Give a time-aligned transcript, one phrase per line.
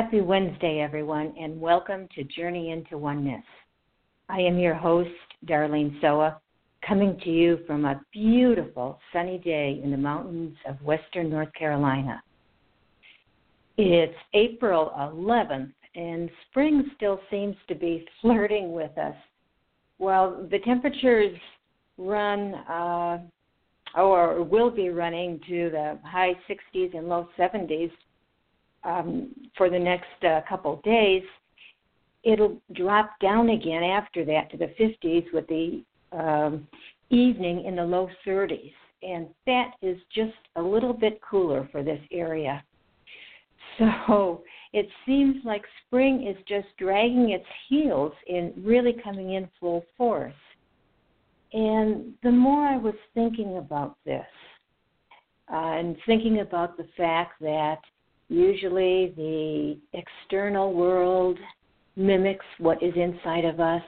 [0.00, 3.42] Happy Wednesday, everyone, and welcome to Journey into Oneness.
[4.28, 5.10] I am your host,
[5.44, 6.38] Darlene Sowa,
[6.86, 12.22] coming to you from a beautiful sunny day in the mountains of western North Carolina.
[13.76, 19.16] It's April 11th, and spring still seems to be flirting with us.
[19.98, 21.36] Well, the temperatures
[21.96, 23.18] run, uh,
[23.96, 27.90] or will be running to the high 60s and low 70s
[28.84, 31.22] um, for the next uh, couple days.
[32.24, 35.82] It'll drop down again after that to the 50s with the
[36.12, 36.66] um,
[37.10, 38.72] evening in the low 30s.
[39.02, 42.62] And that is just a little bit cooler for this area.
[43.78, 49.84] So it seems like spring is just dragging its heels and really coming in full
[49.96, 50.32] force.
[51.52, 54.26] And the more I was thinking about this,
[55.52, 57.80] uh, and thinking about the fact that
[58.28, 61.38] usually the external world
[61.96, 63.82] mimics what is inside of us,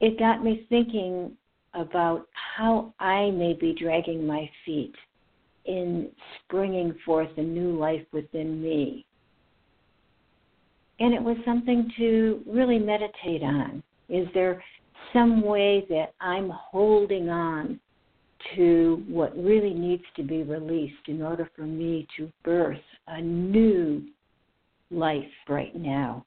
[0.00, 1.32] it got me thinking
[1.74, 4.94] about how I may be dragging my feet
[5.66, 6.08] in
[6.44, 9.04] springing forth a new life within me.
[11.00, 13.82] And it was something to really meditate on.
[14.08, 14.62] Is there
[15.12, 17.78] some way that I'm holding on
[18.56, 24.02] to what really needs to be released in order for me to birth a new
[24.90, 26.24] life right now?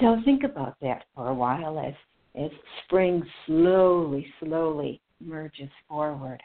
[0.00, 1.94] So think about that for a while as
[2.36, 2.50] as
[2.84, 6.42] spring slowly, slowly merges forward.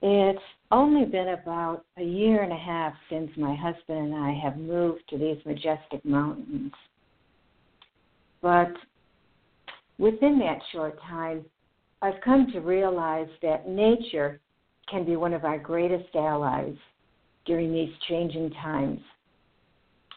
[0.00, 0.38] It's
[0.70, 5.02] only been about a year and a half since my husband and I have moved
[5.10, 6.72] to these majestic mountains.
[8.40, 8.72] But
[9.98, 11.44] within that short time,
[12.00, 14.40] I've come to realize that nature
[14.90, 16.76] can be one of our greatest allies
[17.44, 19.00] during these changing times.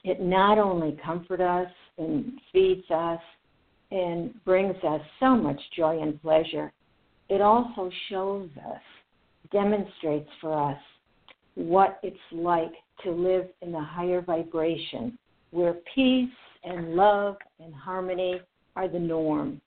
[0.04, 3.20] It not only comforts us and feeds us
[3.92, 6.72] and brings us so much joy and pleasure,
[7.30, 8.82] it also shows us
[9.52, 10.78] demonstrates for us
[11.56, 12.72] what it's like
[13.04, 15.18] to live in the higher vibration
[15.52, 16.30] where peace
[16.64, 18.40] and love and harmony
[18.76, 19.60] are the norm.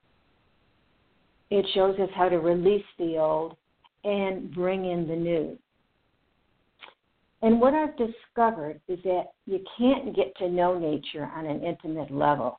[1.50, 3.56] It shows us how to release the old
[4.05, 5.59] and bring in the new.
[7.43, 12.10] And what I've discovered is that you can't get to know nature on an intimate
[12.10, 12.59] level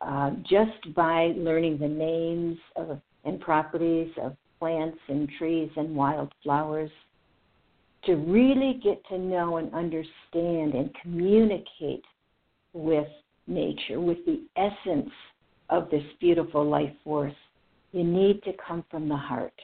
[0.00, 6.90] uh, just by learning the names of, and properties of plants and trees and wildflowers
[8.04, 12.04] to really get to know and understand and communicate
[12.72, 13.08] with
[13.46, 15.10] nature, with the essence
[15.68, 17.34] of this beautiful life force,
[17.92, 19.54] you need to come from the heart.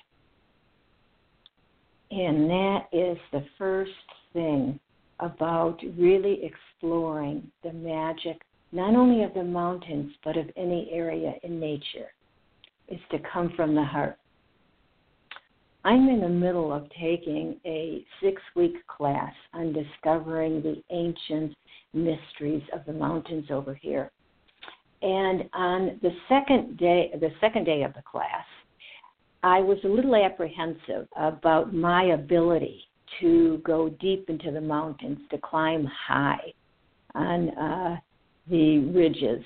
[2.10, 3.90] And that is the first
[4.32, 4.78] thing
[5.20, 8.42] about really exploring the magic,
[8.72, 12.12] not only of the mountains, but of any area in nature,
[12.88, 14.18] is to come from the heart.
[15.84, 21.54] I'm in the middle of taking a six week class on discovering the ancient
[21.94, 24.10] mysteries of the mountains over here.
[25.02, 28.44] And on the second day the second day of the class,
[29.42, 32.82] I was a little apprehensive about my ability
[33.20, 36.52] to go deep into the mountains, to climb high
[37.14, 37.96] on uh,
[38.48, 39.44] the ridges.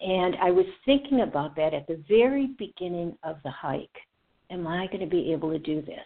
[0.00, 3.88] And I was thinking about that at the very beginning of the hike
[4.50, 6.04] am I going to be able to do this?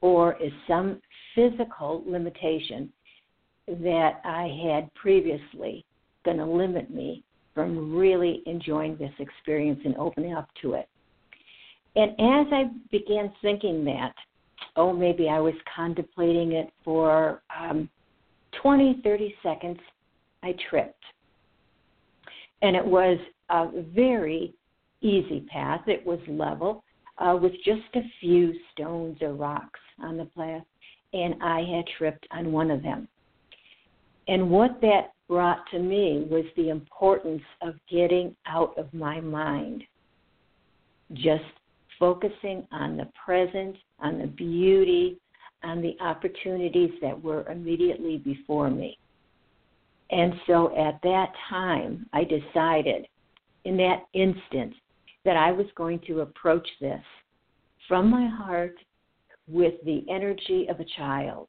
[0.00, 1.00] Or is some
[1.34, 2.92] physical limitation
[3.66, 5.84] that I had previously
[6.24, 7.22] going to limit me
[7.54, 10.88] from really enjoying this experience and opening up to it?
[11.96, 14.14] And as I began thinking that,
[14.76, 17.88] oh, maybe I was contemplating it for um,
[18.62, 19.78] 20, 30 seconds,
[20.42, 21.02] I tripped.
[22.62, 23.18] And it was
[23.50, 24.54] a very
[25.00, 25.82] easy path.
[25.86, 26.82] It was level
[27.18, 30.64] uh, with just a few stones or rocks on the path,
[31.12, 33.06] and I had tripped on one of them.
[34.28, 39.82] And what that brought to me was the importance of getting out of my mind,
[41.12, 41.44] just
[41.98, 45.18] focusing on the present, on the beauty,
[45.62, 48.98] on the opportunities that were immediately before me.
[50.10, 53.06] And so at that time, I decided
[53.64, 54.74] in that instant
[55.24, 57.00] that I was going to approach this
[57.88, 58.76] from my heart
[59.48, 61.48] with the energy of a child,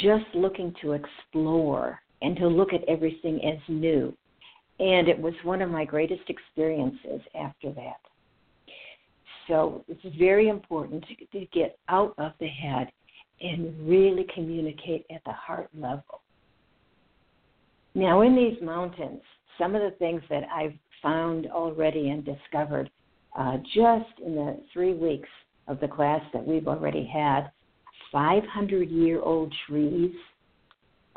[0.00, 4.14] just looking to explore and to look at everything as new.
[4.78, 8.00] And it was one of my greatest experiences after that.
[9.48, 12.90] So it's very important to, to get out of the head
[13.40, 16.20] and really communicate at the heart level.
[17.94, 19.20] Now, in these mountains,
[19.58, 22.88] some of the things that I've found already and discovered
[23.36, 25.28] uh, just in the three weeks
[25.68, 27.50] of the class that we've already had
[28.12, 30.14] 500 year old trees,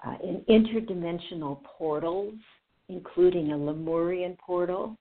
[0.05, 2.35] uh, in interdimensional portals,
[2.89, 4.97] including a Lemurian portal,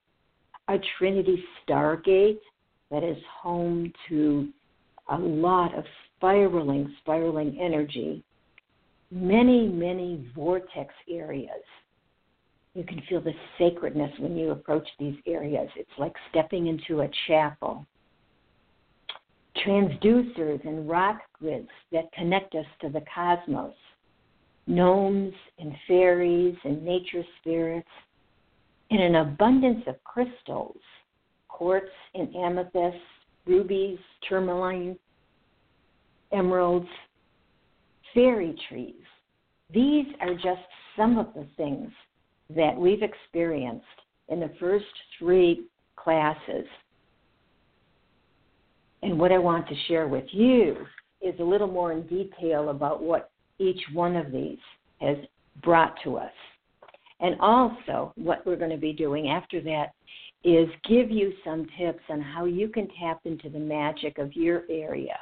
[0.67, 2.39] a Trinity Stargate
[2.91, 4.49] that is home to
[5.09, 5.83] a lot of
[6.15, 8.23] spiraling, spiraling energy,
[9.11, 11.63] many, many vortex areas.
[12.73, 15.69] You can feel the sacredness when you approach these areas.
[15.75, 17.85] It's like stepping into a chapel.
[19.65, 23.73] Transducers and rock grids that connect us to the cosmos.
[24.67, 27.87] Gnomes and fairies and nature spirits.
[28.91, 30.77] And an abundance of crystals
[31.47, 32.97] quartz and amethyst,
[33.45, 33.97] rubies,
[34.27, 34.97] tourmaline,
[36.33, 36.87] emeralds,
[38.13, 38.93] fairy trees.
[39.73, 40.61] These are just
[40.97, 41.91] some of the things
[42.55, 43.85] that we've experienced
[44.27, 44.85] in the first
[45.17, 45.63] three
[45.95, 46.65] classes.
[49.05, 50.77] And what I want to share with you
[51.21, 53.29] is a little more in detail about what
[53.59, 54.57] each one of these
[54.99, 55.17] has
[55.61, 56.31] brought to us.
[57.19, 59.93] And also, what we're going to be doing after that
[60.43, 64.63] is give you some tips on how you can tap into the magic of your
[64.71, 65.19] area.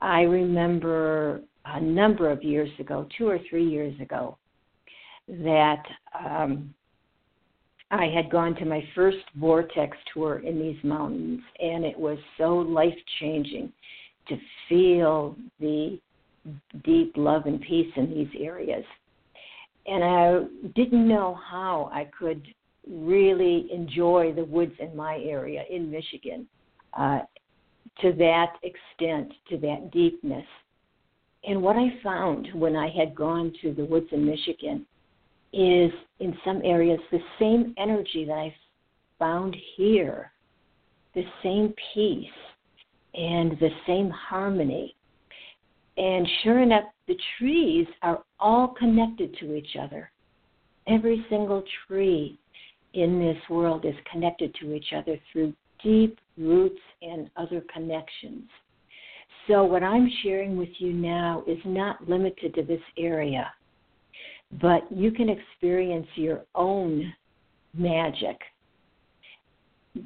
[0.00, 4.38] I remember a number of years ago, two or three years ago,
[5.26, 5.82] that
[6.24, 6.72] um,
[7.94, 12.56] I had gone to my first vortex tour in these mountains, and it was so
[12.56, 13.72] life changing
[14.28, 14.36] to
[14.68, 16.00] feel the
[16.82, 18.84] deep love and peace in these areas.
[19.86, 20.40] And I
[20.74, 22.42] didn't know how I could
[22.90, 26.48] really enjoy the woods in my area in Michigan
[26.98, 27.20] uh,
[28.00, 30.46] to that extent, to that deepness.
[31.44, 34.84] And what I found when I had gone to the woods in Michigan
[35.54, 38.54] is in some areas the same energy that I
[39.18, 40.32] found here,
[41.14, 42.26] the same peace
[43.14, 44.96] and the same harmony.
[45.96, 50.10] And sure enough, the trees are all connected to each other.
[50.88, 52.38] Every single tree
[52.94, 58.48] in this world is connected to each other through deep roots and other connections.
[59.46, 63.52] So, what I'm sharing with you now is not limited to this area,
[64.60, 67.12] but you can experience your own
[67.76, 68.38] magic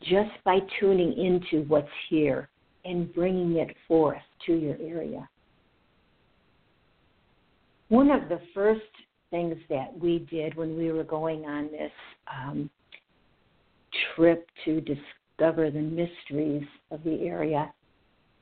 [0.01, 2.49] just by tuning into what's here
[2.85, 5.29] and bringing it forth to your area.
[7.89, 8.81] One of the first
[9.31, 11.93] things that we did when we were going on this
[12.33, 12.71] um,
[14.15, 17.73] trip to discover the mysteries of the area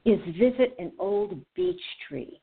[0.05, 2.41] is visit an old beech tree.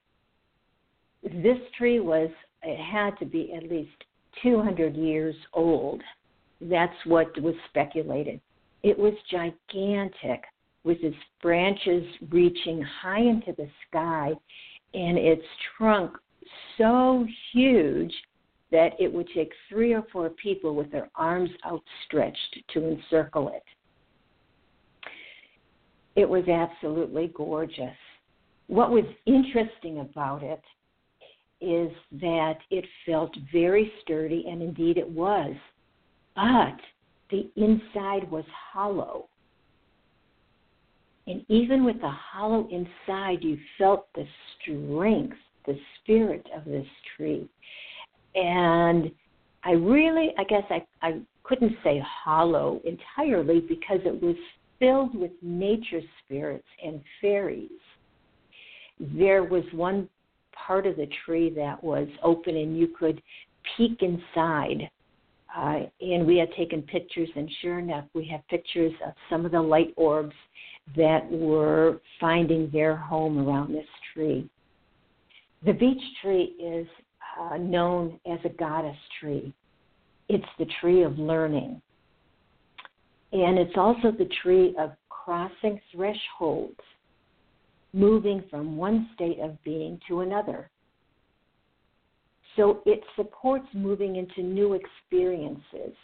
[1.24, 2.30] This tree was,
[2.64, 3.92] it had to be at least
[4.42, 6.02] 200 years old.
[6.62, 8.40] That's what was speculated.
[8.84, 10.44] It was gigantic
[10.84, 14.34] with its branches reaching high into the sky
[14.94, 15.44] and its
[15.78, 16.18] trunk
[16.78, 18.14] so huge
[18.72, 23.64] that it would take three or four people with their arms outstretched to encircle it.
[26.16, 27.96] It was absolutely gorgeous.
[28.68, 30.62] What was interesting about it
[31.64, 35.56] is that it felt very sturdy, and indeed it was,
[36.36, 36.78] but
[37.32, 39.28] the inside was hollow.
[41.26, 44.26] And even with the hollow inside, you felt the
[44.62, 47.48] strength, the spirit of this tree.
[48.36, 49.10] And
[49.64, 54.36] I really, I guess I, I couldn't say hollow entirely because it was
[54.80, 57.70] filled with nature spirits and fairies.
[59.00, 60.10] There was one
[60.54, 63.22] part of the tree that was open and you could
[63.78, 64.90] peek inside.
[65.56, 69.52] Uh, and we had taken pictures, and sure enough, we have pictures of some of
[69.52, 70.34] the light orbs
[70.98, 74.50] that were finding their home around this tree.
[75.66, 76.88] The beech tree is
[77.40, 79.54] uh, known as a goddess tree.
[80.28, 81.82] It's the tree of learning.
[83.32, 86.80] And it's also the tree of crossing thresholds,
[87.94, 90.70] moving from one state of being to another.
[92.56, 95.96] So it supports moving into new experiences,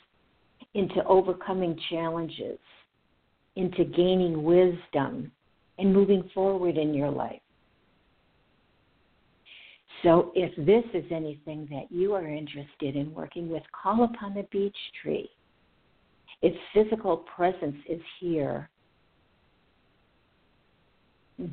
[0.74, 2.60] into overcoming challenges,
[3.55, 5.31] into gaining wisdom,
[5.77, 7.41] and moving forward in your life.
[10.03, 14.48] So, if this is anything that you are interested in working with, call upon the
[14.50, 15.29] beech tree.
[16.41, 18.69] Its physical presence is here.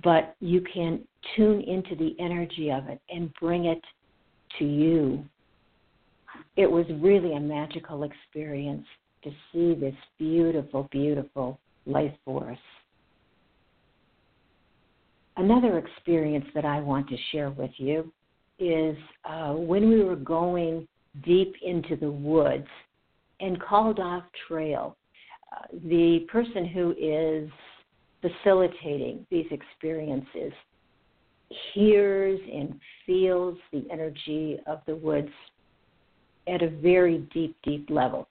[0.03, 1.01] But you can
[1.37, 3.83] tune into the energy of it and bring it
[4.59, 5.25] to you.
[6.57, 8.87] It was really a magical experience
[9.23, 12.59] to see this beautiful, beautiful life force.
[15.37, 18.11] Another experience that I want to share with you
[18.59, 20.89] is uh, when we were going
[21.25, 22.67] deep into the woods
[23.41, 24.97] and called off trail.
[25.53, 27.51] Uh, the person who is
[28.21, 30.53] facilitating these experiences
[31.73, 35.31] hears and feels the energy of the woods
[36.49, 38.29] at a very deep, deep level.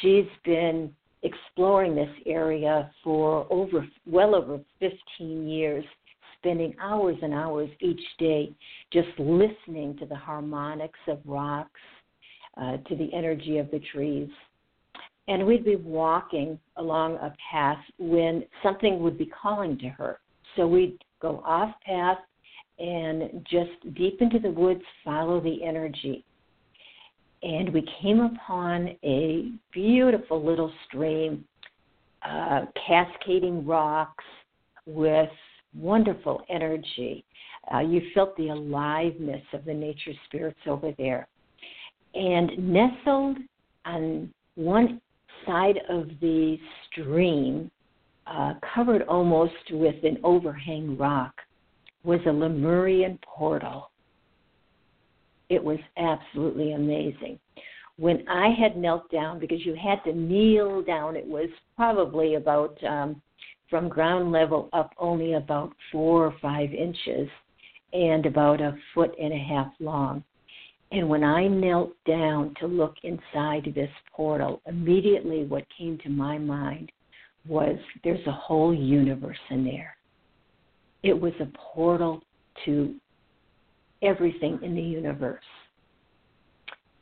[0.00, 0.92] She's been
[1.22, 5.84] exploring this area for over well over 15 years,
[6.38, 8.52] spending hours and hours each day
[8.92, 11.80] just listening to the harmonics of rocks,
[12.56, 14.28] uh, to the energy of the trees.
[15.28, 20.20] And we'd be walking along a path when something would be calling to her.
[20.54, 22.18] So we'd go off path
[22.78, 26.24] and just deep into the woods, follow the energy.
[27.42, 31.44] And we came upon a beautiful little stream,
[32.22, 34.24] uh, cascading rocks
[34.86, 35.30] with
[35.74, 37.24] wonderful energy.
[37.72, 41.28] Uh, you felt the aliveness of the nature spirits over there.
[42.14, 43.38] And nestled
[43.84, 45.00] on one
[45.46, 46.58] side of the
[46.90, 47.70] stream,
[48.26, 51.34] uh, covered almost with an overhang rock,
[52.04, 53.90] was a Lemurian portal.
[55.48, 57.38] It was absolutely amazing.
[57.98, 62.76] When I had knelt down, because you had to kneel down, it was probably about
[62.84, 63.22] um,
[63.70, 67.28] from ground level up only about four or five inches
[67.92, 70.22] and about a foot and a half long.
[70.92, 76.38] And when I knelt down to look inside this portal, immediately what came to my
[76.38, 76.92] mind
[77.48, 79.96] was there's a whole universe in there.
[81.02, 82.22] It was a portal
[82.64, 82.94] to
[84.02, 85.44] everything in the universe.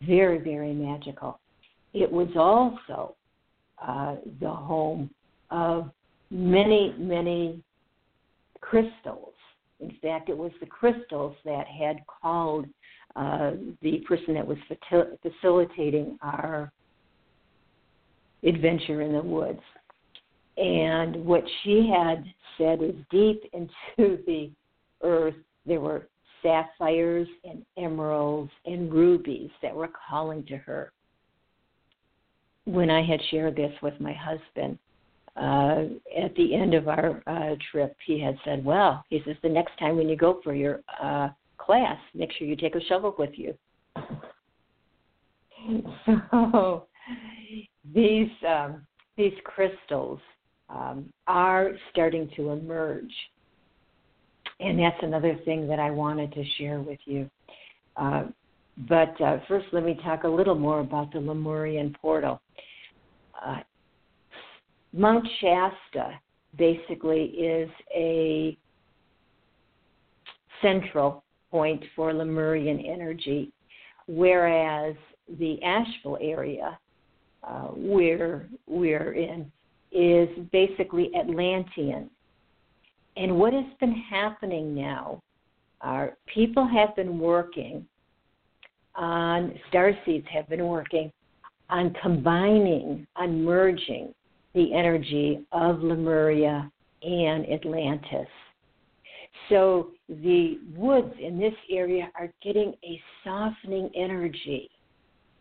[0.03, 1.39] Very, very magical.
[1.93, 3.15] It was also
[3.87, 5.11] uh, the home
[5.51, 5.91] of
[6.31, 7.63] many, many
[8.61, 9.35] crystals.
[9.81, 12.67] In fact, it was the crystals that had called
[13.17, 13.53] uh,
[13.83, 14.59] the person that was
[15.23, 16.73] facilitating our
[18.43, 19.61] adventure in the woods.
[20.57, 22.25] And what she had
[22.59, 24.51] said is deep into the
[25.03, 25.35] earth,
[25.67, 26.09] there were
[26.43, 30.93] sapphires and emeralds and rubies that were calling to her.
[32.67, 34.79] When I had shared this with my husband,
[35.37, 35.87] uh,
[36.23, 39.77] at the end of our uh, trip, he had said, Well, he says, the next
[39.79, 43.31] time when you go for your uh, class, make sure you take a shovel with
[43.35, 43.55] you.
[46.07, 46.87] So
[47.95, 50.21] these um, these crystals
[50.69, 53.13] um, are starting to emerge,
[54.61, 57.31] and that's another thing that I wanted to share with you.
[57.97, 58.25] Uh,
[58.89, 62.41] but uh, first, let me talk a little more about the Lemurian portal.
[63.45, 63.61] Uh,
[64.93, 66.19] Mount Shasta
[66.57, 68.57] basically is a
[70.63, 71.24] central
[71.55, 73.53] point for Lemurian energy,
[74.09, 74.97] whereas
[75.39, 76.77] the Asheville area,
[77.45, 79.53] uh, where we're in,
[79.93, 82.11] is basically Atlantean.
[83.17, 85.23] And what has been happening now
[85.81, 87.87] are people have been working
[88.97, 91.13] on, star seeds have been working
[91.71, 94.13] on combining, on merging
[94.57, 96.69] the energy of Lemuria
[97.03, 98.27] and Atlantis.
[99.49, 104.71] So the woods in this area are getting a softening energy,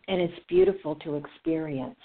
[0.08, 1.98] and it's beautiful to experience.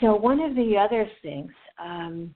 [0.00, 2.34] So, one of the other things um,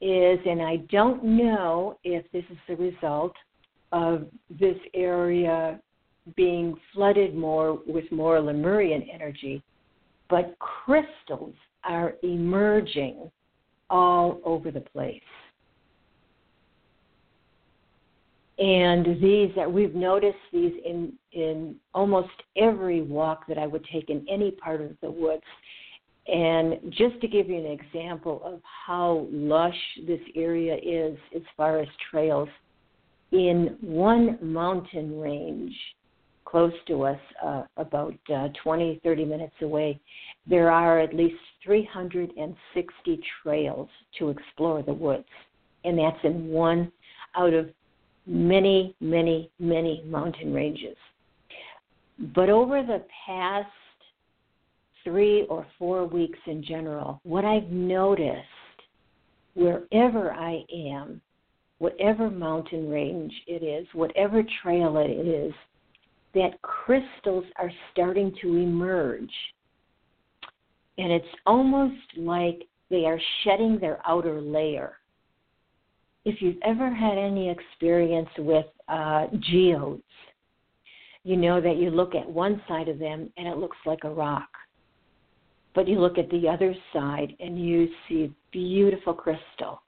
[0.00, 3.34] is, and I don't know if this is the result
[3.90, 5.80] of this area
[6.36, 9.60] being flooded more with more Lemurian energy,
[10.28, 13.30] but crystals are emerging
[13.90, 15.20] all over the place.
[18.58, 24.10] And these that we've noticed these in in almost every walk that I would take
[24.10, 25.42] in any part of the woods.
[26.26, 31.80] And just to give you an example of how lush this area is as far
[31.80, 32.48] as trails,
[33.32, 35.74] in one mountain range
[36.50, 40.00] close to us, uh, about uh, 20, 30 minutes away,
[40.46, 43.88] there are at least 360 trails
[44.18, 45.28] to explore the woods.
[45.84, 46.90] And that's in one
[47.36, 47.70] out of
[48.26, 50.96] many, many, many mountain ranges.
[52.34, 53.68] But over the past
[55.04, 58.44] three or four weeks in general, what I've noticed
[59.54, 61.20] wherever I am,
[61.78, 65.54] whatever mountain range it is, whatever trail it is,
[66.34, 69.30] that crystals are starting to emerge.
[70.98, 74.98] And it's almost like they are shedding their outer layer.
[76.24, 80.02] If you've ever had any experience with uh, geodes,
[81.24, 84.10] you know that you look at one side of them and it looks like a
[84.10, 84.48] rock.
[85.74, 89.82] But you look at the other side and you see a beautiful crystal.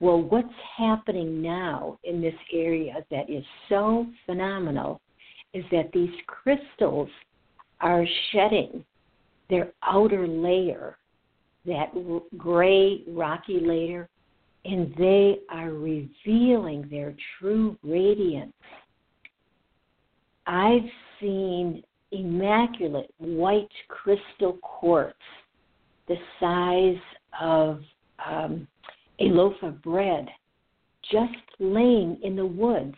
[0.00, 5.00] Well, what's happening now in this area that is so phenomenal
[5.56, 7.08] is that these crystals
[7.80, 8.84] are shedding
[9.48, 10.98] their outer layer,
[11.64, 11.86] that
[12.36, 14.08] gray rocky layer,
[14.66, 18.52] and they are revealing their true radiance.
[20.46, 20.82] I've
[21.20, 21.82] seen
[22.12, 25.14] immaculate white crystal quartz
[26.06, 27.02] the size
[27.40, 27.80] of
[28.24, 28.68] um,
[29.20, 30.28] a loaf of bread
[31.10, 32.94] just laying in the woods.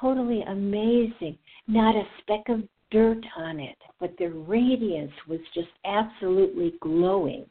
[0.00, 1.38] Totally amazing.
[1.66, 7.46] Not a speck of dirt on it, but the radiance was just absolutely glowing.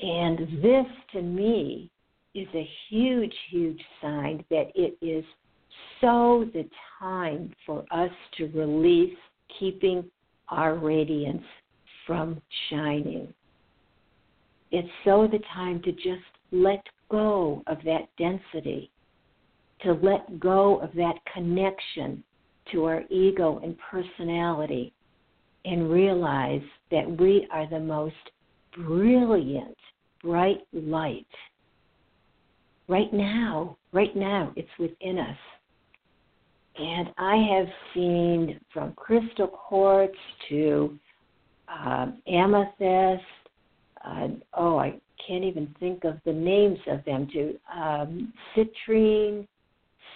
[0.00, 1.90] And this, to me,
[2.34, 5.24] is a huge, huge sign that it is
[6.00, 6.68] so the
[7.00, 9.16] time for us to release
[9.58, 10.04] keeping
[10.48, 11.42] our radiance
[12.06, 13.32] from shining.
[14.70, 16.22] It's so the time to just
[16.52, 18.90] let go of that density,
[19.82, 22.22] to let go of that connection
[22.72, 24.92] to our ego and personality,
[25.64, 28.14] and realize that we are the most
[28.76, 29.76] brilliant,
[30.22, 31.26] bright light.
[32.88, 35.36] Right now, right now, it's within us.
[36.78, 40.16] And I have seen from crystal quartz
[40.48, 40.98] to
[41.68, 43.24] um, amethyst.
[44.04, 47.28] Uh, oh, I can't even think of the names of them.
[47.32, 49.46] To um, citrine,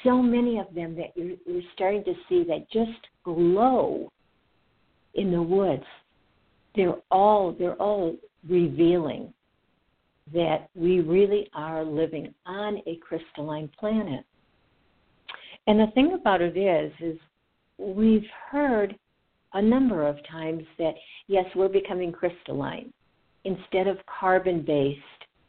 [0.04, 4.10] so many of them that you're, you're starting to see that just glow
[5.14, 5.84] in the woods.
[6.74, 8.16] They're all they're all
[8.48, 9.32] revealing
[10.32, 14.24] that we really are living on a crystalline planet.
[15.66, 17.18] And the thing about it is, is
[17.78, 18.96] we've heard
[19.54, 20.94] a number of times that
[21.26, 22.92] yes, we're becoming crystalline.
[23.44, 25.00] Instead of carbon based,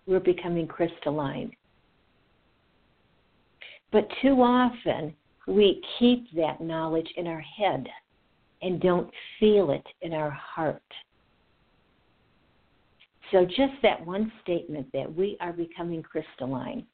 [0.06, 1.52] we're becoming crystalline.
[3.94, 5.16] But too often,
[5.48, 7.88] we keep that knowledge in our head
[8.62, 10.84] and don't feel it in our heart.
[13.32, 16.86] So, just that one statement that we are becoming crystalline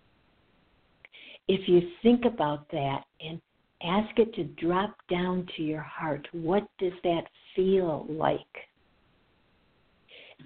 [1.50, 3.42] if you think about that and
[3.82, 7.24] ask it to drop down to your heart, what does that
[7.56, 8.40] feel like?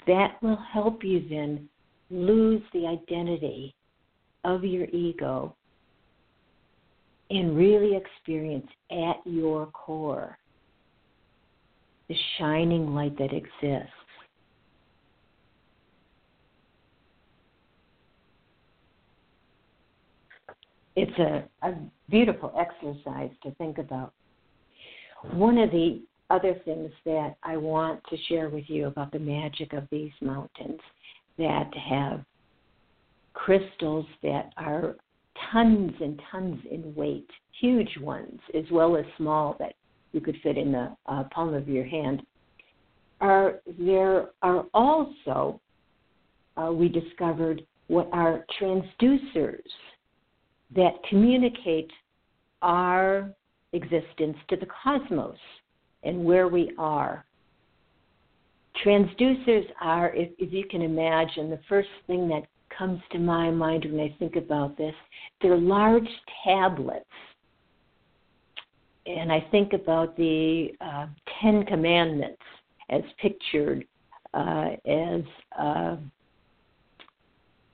[0.07, 1.67] That will help you then
[2.09, 3.75] lose the identity
[4.45, 5.55] of your ego
[7.33, 10.37] and really experience at your core
[12.09, 13.93] the shining light that exists.
[20.95, 21.73] it's a, a
[22.09, 24.13] beautiful exercise to think about.
[25.31, 29.73] One of the other things that I want to share with you about the magic
[29.73, 30.79] of these mountains
[31.37, 32.23] that have
[33.33, 34.95] crystals that are
[35.53, 37.29] tons and tons in weight,
[37.61, 39.75] huge ones, as well as small that
[40.11, 42.23] you could fit in the uh, palm of your hand,
[43.21, 45.61] are there are also
[46.57, 49.61] uh, we discovered what are transducers
[50.75, 51.91] that communicate
[52.61, 53.31] our
[53.73, 55.37] existence to the cosmos
[56.03, 57.25] and where we are.
[58.83, 62.43] Transducers are, if, if you can imagine, the first thing that
[62.77, 64.95] comes to my mind when I think about this,
[65.41, 66.07] they're large
[66.43, 67.05] tablets.
[69.05, 71.07] And I think about the uh,
[71.41, 72.41] Ten Commandments
[72.89, 73.85] as pictured
[74.33, 75.21] uh, as
[75.59, 75.97] uh,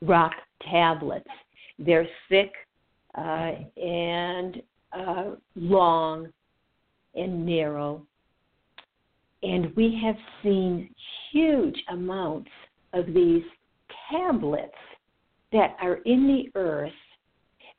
[0.02, 0.34] rock
[0.70, 1.30] tablets.
[1.78, 2.52] They're thick,
[3.16, 6.30] uh, and uh, long
[7.16, 8.06] and narrow.
[9.44, 10.94] And we have seen
[11.32, 12.50] huge amounts
[12.94, 13.44] of these
[14.12, 14.74] tablets
[15.52, 16.92] that are in the earth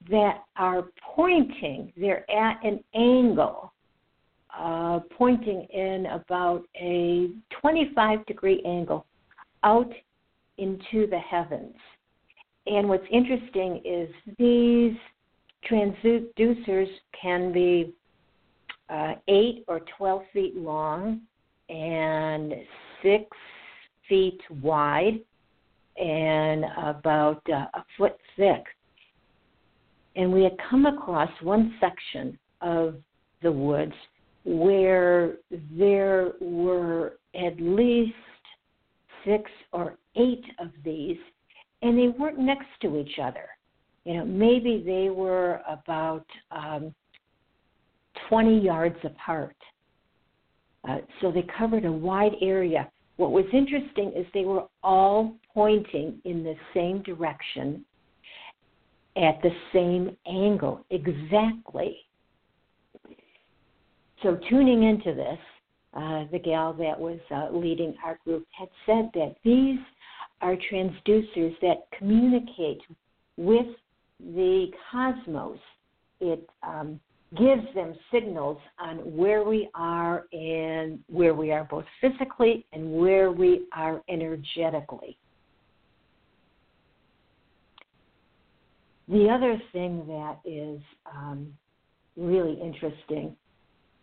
[0.08, 3.72] that are pointing, they're at an angle,
[4.56, 7.28] uh, pointing in about a
[7.60, 9.06] 25 degree angle
[9.62, 9.92] out
[10.58, 11.74] into the heavens.
[12.66, 14.96] And what's interesting is these
[15.70, 16.88] transducers
[17.20, 17.94] can be
[18.88, 21.20] uh, 8 or 12 feet long
[21.68, 22.52] and
[23.02, 23.24] six
[24.08, 25.20] feet wide
[25.96, 28.64] and about uh, a foot thick.
[30.16, 32.96] And we had come across one section of
[33.42, 33.94] the woods
[34.44, 35.36] where
[35.76, 38.14] there were at least
[39.24, 41.18] six or eight of these,
[41.82, 43.46] and they weren't next to each other.
[44.04, 46.94] You know, maybe they were about um,
[48.28, 49.56] 20 yards apart.
[50.88, 52.90] Uh, so they covered a wide area.
[53.16, 57.84] What was interesting is they were all pointing in the same direction
[59.16, 61.96] at the same angle, exactly.
[64.22, 65.38] So, tuning into this,
[65.94, 69.78] uh, the gal that was uh, leading our group had said that these
[70.40, 72.80] are transducers that communicate
[73.36, 73.66] with
[74.20, 75.58] the cosmos.
[76.20, 77.00] It um,
[77.36, 83.30] gives them signals on where we are and where we are both physically and where
[83.30, 85.16] we are energetically.
[89.10, 90.80] The other thing that is
[91.12, 91.52] um,
[92.16, 93.34] really interesting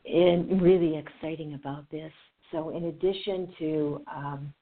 [0.06, 2.12] and really exciting about this,
[2.52, 4.54] so in addition to um,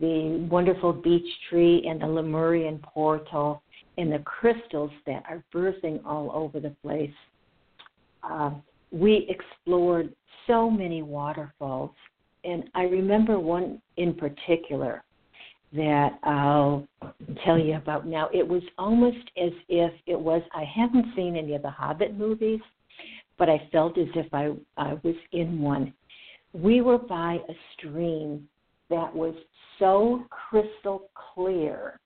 [0.00, 3.62] the wonderful beech tree and the Lemurian portal
[3.98, 7.10] and the crystals that are bursting all over the place,
[8.22, 8.52] uh,
[8.90, 10.14] we explored
[10.46, 11.90] so many waterfalls.
[12.44, 15.04] And I remember one in particular
[15.72, 16.86] that I'll
[17.44, 18.28] tell you about now.
[18.32, 22.60] It was almost as if it was, I haven't seen any of the Hobbit movies,
[23.38, 25.92] but I felt as if I, I was in one.
[26.52, 28.48] We were by a stream
[28.90, 29.34] that was
[29.78, 32.00] so crystal clear.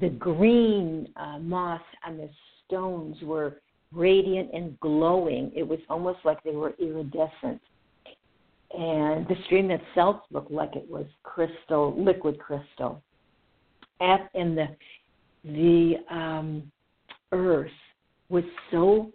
[0.00, 2.30] The green uh, moss on the
[2.64, 5.52] stones were radiant and glowing.
[5.54, 7.60] It was almost like they were iridescent
[8.74, 13.02] and the stream itself looked like it was crystal, liquid crystal.
[14.00, 14.66] At, and the
[15.44, 16.70] the um,
[17.32, 17.70] earth
[18.28, 19.12] was so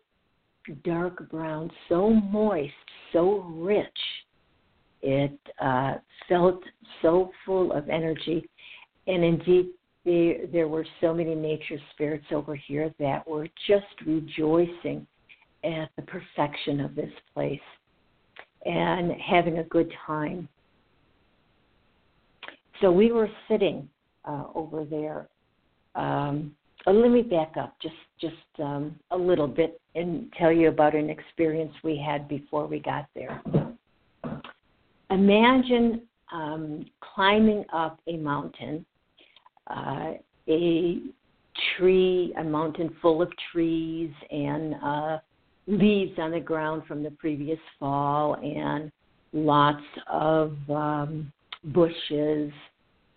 [0.84, 2.74] dark brown, so moist,
[3.14, 3.88] so rich.
[5.02, 5.96] It uh,
[6.28, 6.62] felt
[7.02, 8.50] so full of energy,
[9.08, 9.68] and indeed,
[10.04, 15.06] there, there were so many nature spirits over here that were just rejoicing
[15.64, 17.60] at the perfection of this place
[18.66, 20.48] and having a good time.
[22.82, 23.90] So we were sitting
[24.26, 25.28] uh, over there.
[25.96, 30.70] Um, uh, let me back up just just um, a little bit and tell you
[30.70, 33.42] about an experience we had before we got there.
[35.10, 38.86] Imagine um, climbing up a mountain,
[39.68, 40.14] uh,
[40.48, 41.00] a
[41.76, 45.18] tree, a mountain full of trees and uh,
[45.68, 48.92] leaves on the ground from the previous fall and
[49.34, 51.32] lots of um,
[51.66, 52.52] bushes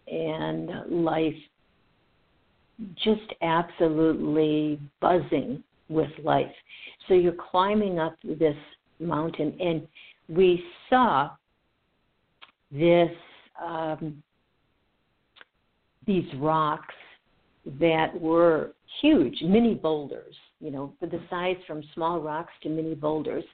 [0.08, 0.70] and
[1.04, 1.34] life
[2.96, 6.46] just absolutely buzzing with life.
[7.08, 8.56] So you're climbing up this
[8.98, 9.86] mountain, and
[10.28, 11.30] we saw
[12.70, 13.10] this
[13.62, 14.22] um,
[16.06, 16.94] these rocks
[17.78, 23.44] that were huge, mini boulders, you know, the size from small rocks to mini boulders,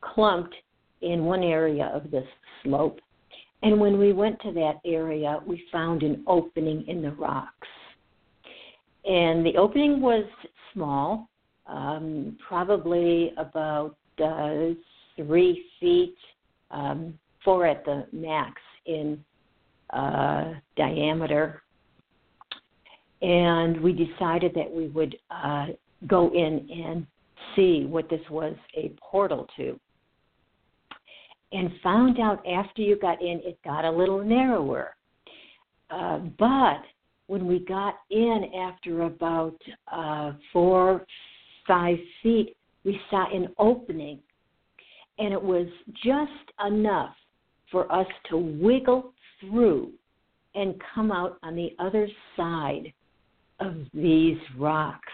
[0.00, 0.54] clumped
[1.00, 2.26] in one area of this
[2.62, 3.00] slope.
[3.62, 7.68] And when we went to that area, we found an opening in the rocks.
[9.04, 10.24] And the opening was
[10.72, 11.28] small,
[11.66, 14.70] um, probably about uh,
[15.16, 16.16] three feet,
[16.70, 19.24] um, four at the max in
[19.90, 21.62] uh, diameter.
[23.22, 25.66] And we decided that we would uh,
[26.06, 27.06] go in and
[27.54, 29.78] see what this was a portal to.
[31.52, 34.96] And found out after you got in, it got a little narrower.
[35.90, 36.82] Uh, but
[37.28, 39.56] when we got in after about
[39.92, 41.06] uh, four,
[41.66, 44.18] five feet, we saw an opening.
[45.18, 45.66] And it was
[46.04, 46.30] just
[46.66, 47.14] enough
[47.70, 49.92] for us to wiggle through
[50.54, 52.92] and come out on the other side
[53.60, 55.12] of these rocks.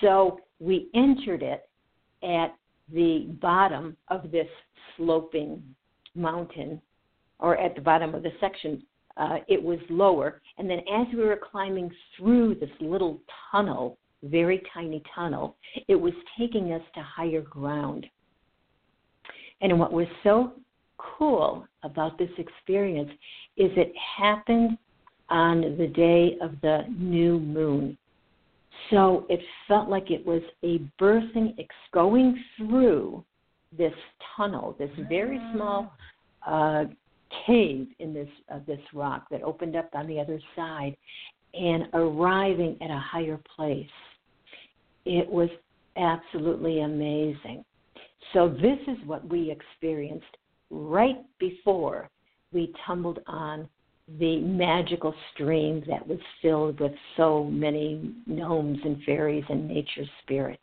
[0.00, 1.68] So we entered it
[2.22, 2.54] at
[2.92, 4.48] the bottom of this
[4.96, 5.62] sloping
[6.14, 6.80] mountain,
[7.38, 8.82] or at the bottom of the section.
[9.16, 10.40] Uh, it was lower.
[10.58, 15.56] And then as we were climbing through this little tunnel, very tiny tunnel,
[15.88, 18.06] it was taking us to higher ground.
[19.60, 20.52] And what was so
[20.96, 23.10] cool about this experience
[23.56, 24.78] is it happened
[25.28, 27.96] on the day of the new moon.
[28.88, 33.24] So it felt like it was a birthing, it's going through
[33.76, 33.92] this
[34.36, 35.92] tunnel, this very small
[36.46, 36.84] uh,
[37.46, 40.96] cave in this uh, this rock that opened up on the other side,
[41.54, 43.86] and arriving at a higher place.
[45.04, 45.48] It was
[45.96, 47.64] absolutely amazing.
[48.32, 50.36] So this is what we experienced
[50.70, 52.08] right before
[52.52, 53.68] we tumbled on
[54.18, 60.62] the magical stream that was filled with so many gnomes and fairies and nature spirits.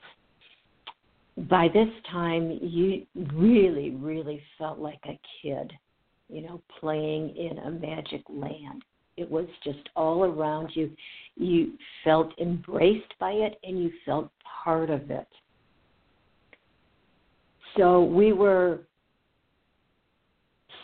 [1.50, 5.72] By this time, you really, really felt like a kid,
[6.30, 8.84] you know, playing in a magic land.
[9.18, 10.92] It was just all around you.
[11.36, 14.30] You felt embraced by it and you felt
[14.64, 15.28] part of it.
[17.78, 18.80] So we were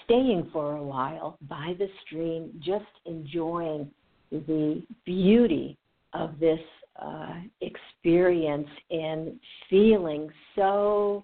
[0.05, 3.89] staying for a while by the stream, just enjoying
[4.31, 5.77] the beauty
[6.13, 6.59] of this
[7.01, 9.39] uh, experience and
[9.69, 11.23] feeling so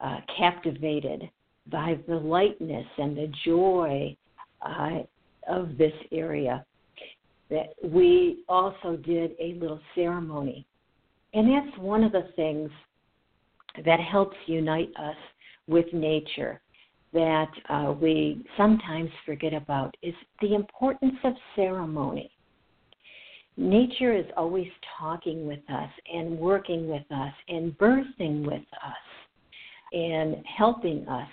[0.00, 1.28] uh, captivated
[1.70, 4.14] by the lightness and the joy
[4.62, 4.98] uh,
[5.48, 6.64] of this area
[7.50, 10.66] that we also did a little ceremony.
[11.32, 12.70] And that's one of the things
[13.84, 15.16] that helps unite us
[15.66, 16.60] with nature
[17.14, 22.30] that uh, we sometimes forget about is the importance of ceremony.
[23.56, 30.36] Nature is always talking with us and working with us and birthing with us and
[30.58, 31.28] helping us.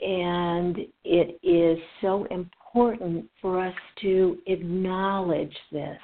[0.00, 5.98] And it is so important for us to acknowledge this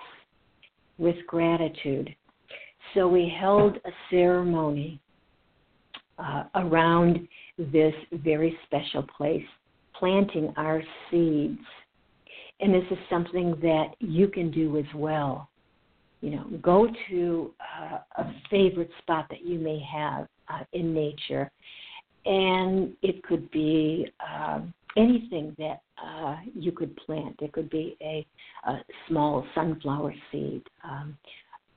[0.98, 2.14] with gratitude.
[2.94, 5.00] So we held a ceremony
[6.18, 7.26] uh, around
[7.58, 9.44] this very special place,
[9.94, 11.58] planting our seeds.
[12.60, 15.48] And this is something that you can do as well.
[16.20, 21.50] You know, go to uh, a favorite spot that you may have uh, in nature,
[22.24, 27.36] and it could be um, anything that uh, you could plant.
[27.40, 28.26] It could be a,
[28.68, 30.62] a small sunflower seed.
[30.82, 31.16] Um,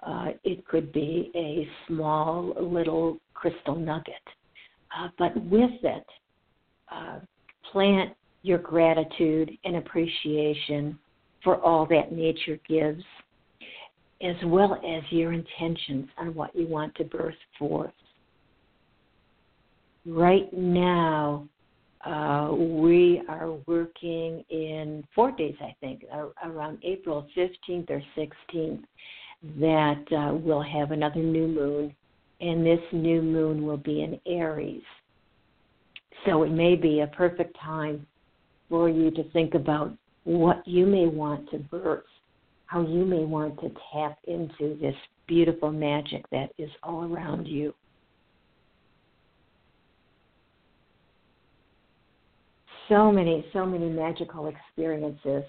[0.02, 4.15] uh, it could be a small little crystal nugget.
[4.97, 6.06] Uh, but with it,
[6.91, 7.19] uh,
[7.71, 8.12] plant
[8.43, 10.97] your gratitude and appreciation
[11.43, 13.04] for all that nature gives,
[14.21, 17.93] as well as your intentions on what you want to birth forth.
[20.06, 21.47] Right now,
[22.06, 26.04] uh, we are working in four days, I think,
[26.43, 28.84] around April 15th or 16th,
[29.60, 31.95] that uh, we'll have another new moon
[32.41, 34.82] and this new moon will be in Aries.
[36.25, 38.06] So it may be a perfect time
[38.69, 42.04] for you to think about what you may want to birth,
[42.65, 44.95] how you may want to tap into this
[45.27, 47.73] beautiful magic that is all around you.
[52.89, 55.43] So many, so many magical experiences.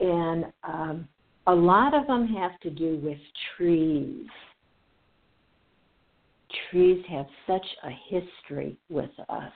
[0.00, 1.08] And um,
[1.46, 3.18] a lot of them have to do with
[3.56, 4.26] trees
[6.70, 9.52] trees have such a history with us.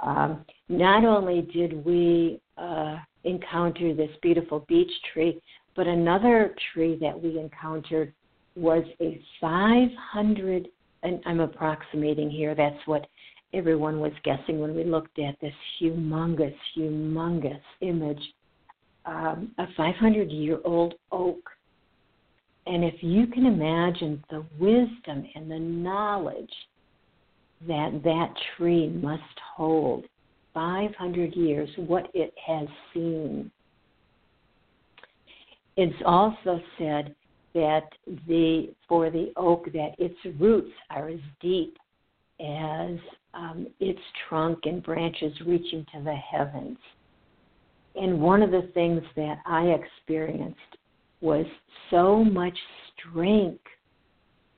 [0.00, 5.40] Um, not only did we uh, encounter this beautiful beech tree,
[5.74, 8.12] but another tree that we encountered
[8.54, 10.68] was a 500,
[11.02, 13.06] and I'm approximating here, that's what
[13.54, 18.20] everyone was guessing when we looked at this humongous, humongous image,
[19.06, 21.38] um, a 500 year old oak
[22.68, 26.52] and if you can imagine the wisdom and the knowledge
[27.66, 29.22] that that tree must
[29.56, 30.04] hold
[30.54, 33.50] 500 years, what it has seen.
[35.76, 37.14] It's also said
[37.54, 37.88] that
[38.26, 41.76] the for the oak that its roots are as deep
[42.40, 42.98] as
[43.34, 46.78] um, its trunk and branches reaching to the heavens.
[47.94, 50.77] And one of the things that I experienced
[51.20, 51.46] was
[51.90, 52.56] so much
[52.94, 53.64] strength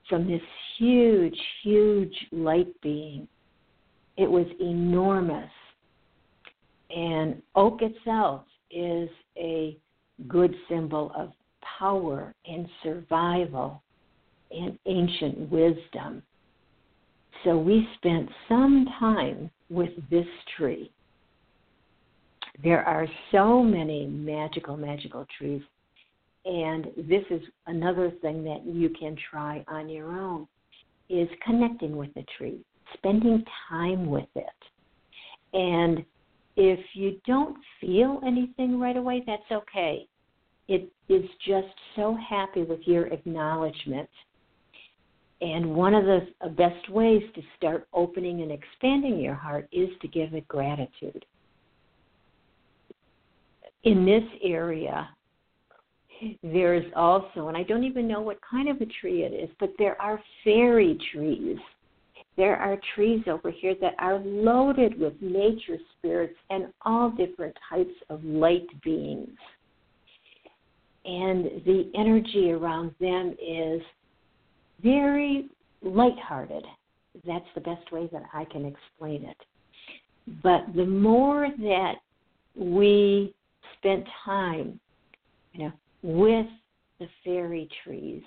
[0.09, 0.41] from this
[0.77, 3.27] huge, huge light being.
[4.17, 5.49] It was enormous.
[6.95, 9.77] And oak itself is a
[10.27, 11.31] good symbol of
[11.79, 13.81] power and survival
[14.51, 16.21] and ancient wisdom.
[17.43, 20.91] So we spent some time with this tree.
[22.61, 25.61] There are so many magical, magical trees
[26.45, 30.47] and this is another thing that you can try on your own
[31.09, 32.59] is connecting with the tree,
[32.93, 34.45] spending time with it.
[35.53, 36.03] And
[36.55, 40.07] if you don't feel anything right away, that's okay.
[40.67, 44.09] It is just so happy with your acknowledgement.
[45.41, 50.07] And one of the best ways to start opening and expanding your heart is to
[50.07, 51.25] give it gratitude.
[53.83, 55.09] in this area,
[56.43, 59.71] there's also, and I don't even know what kind of a tree it is, but
[59.77, 61.57] there are fairy trees.
[62.37, 67.93] There are trees over here that are loaded with nature spirits and all different types
[68.09, 69.29] of light beings.
[71.03, 73.81] And the energy around them is
[74.81, 75.49] very
[75.81, 76.63] lighthearted.
[77.25, 79.37] That's the best way that I can explain it.
[80.43, 81.95] But the more that
[82.55, 83.33] we
[83.77, 84.79] spent time,
[85.53, 85.71] you know,
[86.03, 86.47] with
[86.99, 88.23] the fairy trees,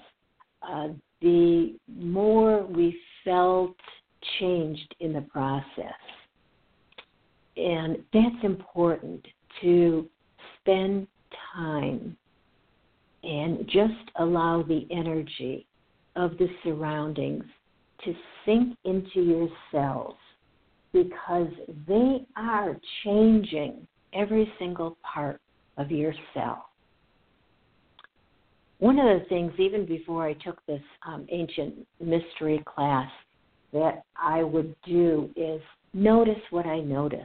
[0.62, 0.88] uh,
[1.20, 3.76] the more we felt
[4.38, 5.64] changed in the process.
[7.56, 9.24] And that's important
[9.62, 10.08] to
[10.60, 11.06] spend
[11.54, 12.16] time
[13.22, 15.66] and just allow the energy
[16.16, 17.44] of the surroundings
[18.04, 20.16] to sink into your cells
[20.92, 21.48] because
[21.88, 25.40] they are changing every single part
[25.76, 26.66] of your cell.
[28.78, 33.10] One of the things, even before I took this um, ancient mystery class,
[33.72, 35.60] that I would do is
[35.92, 37.20] notice what I notice.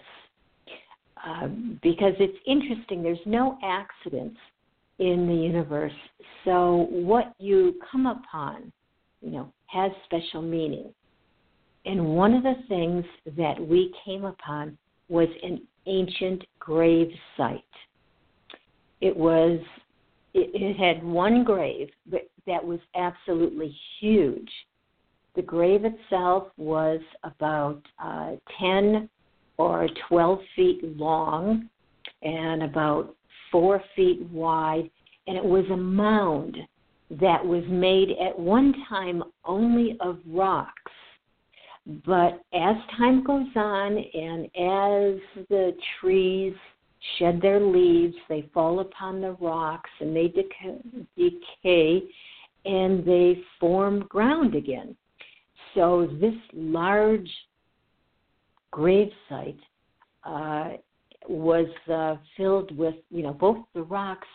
[1.26, 4.38] Um, because it's interesting, there's no accidents
[5.00, 5.94] in the universe.
[6.46, 8.72] So what you come upon,
[9.22, 10.94] you know, has special meaning.
[11.86, 13.06] And one of the things
[13.38, 14.78] that we came upon
[15.10, 17.64] was an ancient grave site.
[19.02, 19.60] It was
[20.34, 24.50] it, it had one grave but that was absolutely huge.
[25.36, 29.10] The grave itself was about uh, 10
[29.58, 31.70] or 12 feet long
[32.24, 33.16] and about
[33.52, 34.90] four feet wide,
[35.28, 36.58] and it was a mound
[37.12, 40.92] that was made at one time only of rocks.
[42.06, 46.54] But as time goes on and as the trees
[47.18, 52.04] shed their leaves, they fall upon the rocks and they decay,
[52.66, 54.96] and they form ground again.
[55.76, 57.30] So this large
[58.72, 59.60] grave site
[60.24, 60.72] uh,
[61.28, 64.28] was uh, filled with, you know, both the rocks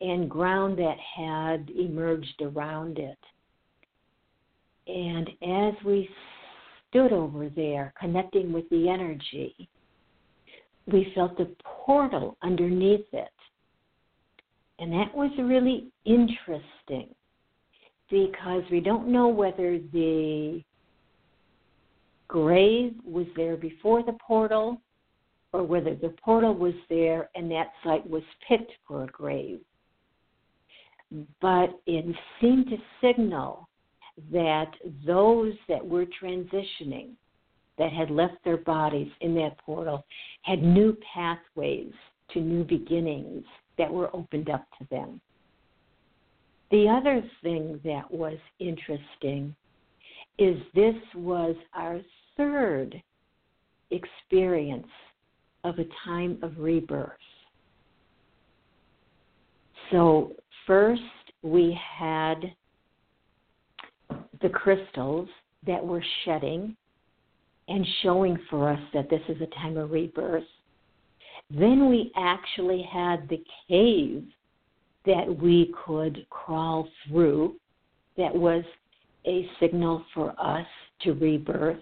[0.00, 3.18] and ground that had emerged around it.
[4.86, 6.08] And as we
[6.88, 9.68] stood over there, connecting with the energy,
[10.92, 13.28] we felt a portal underneath it.
[14.78, 17.08] And that was really interesting
[18.10, 20.62] because we don't know whether the
[22.28, 24.80] grave was there before the portal
[25.52, 29.60] or whether the portal was there and that site was picked for a grave.
[31.40, 33.68] But it seemed to signal
[34.32, 34.70] that
[35.04, 37.10] those that were transitioning
[37.80, 40.04] that had left their bodies in that portal
[40.42, 41.90] had new pathways
[42.30, 43.42] to new beginnings
[43.78, 45.18] that were opened up to them.
[46.70, 49.56] The other thing that was interesting
[50.38, 52.00] is this was our
[52.36, 53.02] third
[53.90, 54.86] experience
[55.64, 57.12] of a time of rebirth.
[59.90, 60.34] So,
[60.66, 61.00] first
[61.42, 62.52] we had
[64.42, 65.30] the crystals
[65.66, 66.76] that were shedding
[67.70, 70.44] and showing for us that this is a time of rebirth.
[71.50, 74.24] Then we actually had the cave
[75.06, 77.54] that we could crawl through
[78.16, 78.64] that was
[79.26, 80.66] a signal for us
[81.02, 81.80] to rebirth.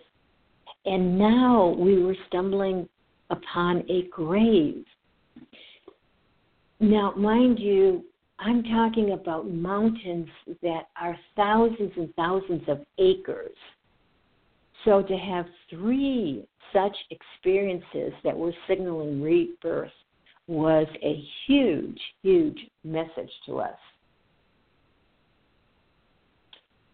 [0.85, 2.87] And now we were stumbling
[3.31, 4.85] upon a grave.
[6.81, 8.05] Now, mind you,
[8.39, 10.29] I'm talking about mountains
[10.63, 13.57] that are thousands and thousands of acres.
[14.85, 19.91] So to have three such experiences that were signaling rebirth
[20.47, 23.79] was a huge, huge message to us.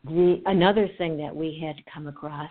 [0.05, 2.51] The another thing that we had come across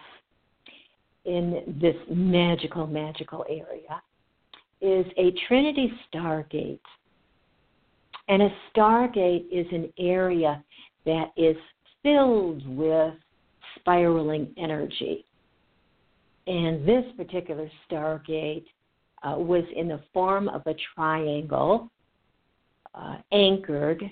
[1.26, 4.02] in this magical, magical area
[4.82, 6.80] is a Trinity Stargate.
[8.28, 10.64] And a Stargate is an area
[11.06, 11.56] that is
[12.02, 13.14] filled with
[13.76, 15.26] spiraling energy.
[16.48, 18.66] And this particular stargate
[19.24, 21.90] uh, was in the form of a triangle
[22.94, 24.04] uh, anchored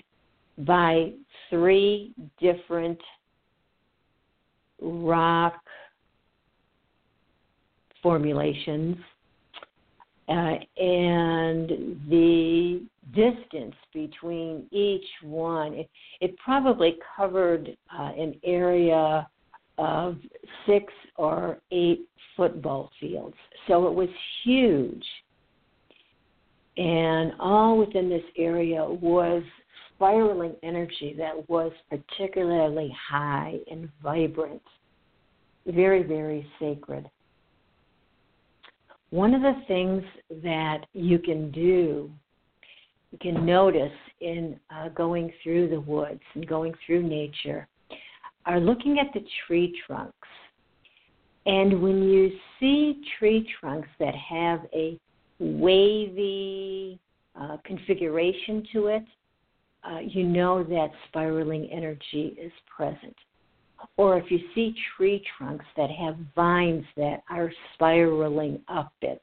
[0.58, 1.12] by
[1.50, 2.98] three different
[4.80, 5.60] rock
[8.02, 8.96] formulations.
[10.28, 12.82] Uh, and the
[13.14, 19.28] distance between each one, it, it probably covered uh, an area
[19.78, 20.16] of
[20.66, 23.36] six or eight football fields.
[23.68, 24.08] So it was
[24.44, 25.04] huge.
[26.76, 29.42] And all within this area was
[29.94, 34.62] spiraling energy that was particularly high and vibrant,
[35.66, 37.08] very, very sacred.
[39.10, 40.02] One of the things
[40.42, 42.10] that you can do,
[43.10, 47.68] you can notice in uh, going through the woods and going through nature,
[48.46, 50.28] are looking at the tree trunks.
[51.46, 54.98] And when you see tree trunks that have a
[55.38, 56.98] wavy
[57.38, 59.04] uh, configuration to it,
[59.84, 63.16] uh, you know that spiraling energy is present.
[63.96, 69.20] Or if you see tree trunks that have vines that are spiraling up it,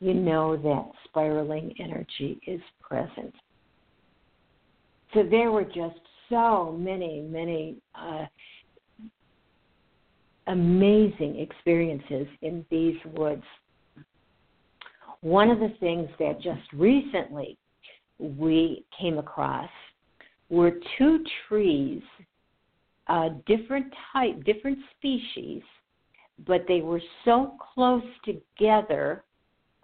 [0.00, 3.34] you know that spiraling energy is present.
[5.14, 8.26] So there were just so many, many uh,
[10.46, 13.44] amazing experiences in these woods.
[15.20, 17.58] One of the things that just recently
[18.18, 19.70] we came across
[20.48, 22.02] were two trees,
[23.08, 25.62] uh, different type, different species,
[26.46, 29.24] but they were so close together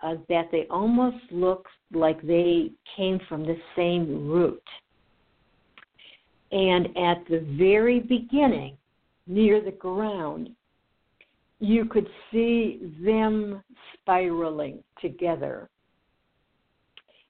[0.02, 4.62] uh, that they almost looked like they came from the same root.
[6.54, 8.76] And at the very beginning,
[9.26, 10.50] near the ground,
[11.58, 13.60] you could see them
[13.94, 15.68] spiraling together.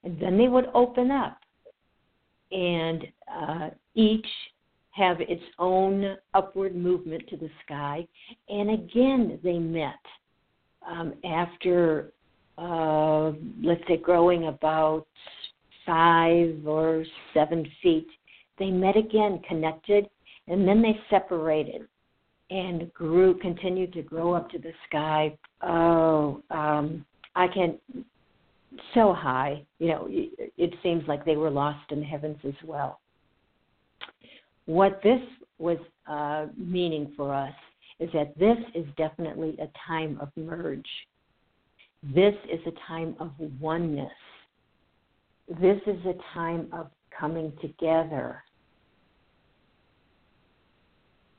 [0.03, 1.39] And then they would open up,
[2.51, 4.27] and uh, each
[4.91, 8.07] have its own upward movement to the sky.
[8.47, 9.95] And again, they met
[10.87, 12.13] um, after,
[12.59, 13.31] uh,
[13.63, 15.07] let's say, growing about
[15.83, 17.03] five or
[17.33, 18.07] seven feet
[18.57, 20.09] they met again, connected,
[20.47, 21.87] and then they separated
[22.49, 25.35] and grew, continued to grow up to the sky.
[25.61, 27.79] Oh, um, I can
[28.93, 29.65] so high.
[29.79, 32.99] You know, it, seems like they were lost in the heavens as well.
[34.65, 35.21] What this
[35.57, 35.77] was
[36.07, 37.53] uh, meaning for us
[37.99, 40.85] is that this is definitely a time of merge.
[42.03, 44.11] This is a time of oneness.
[45.47, 46.87] This is a time of
[47.19, 48.43] coming together.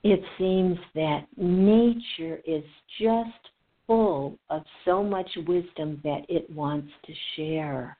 [0.02, 2.62] It seems that nature is
[3.00, 3.50] just
[3.86, 7.96] full of so much wisdom that it wants to share.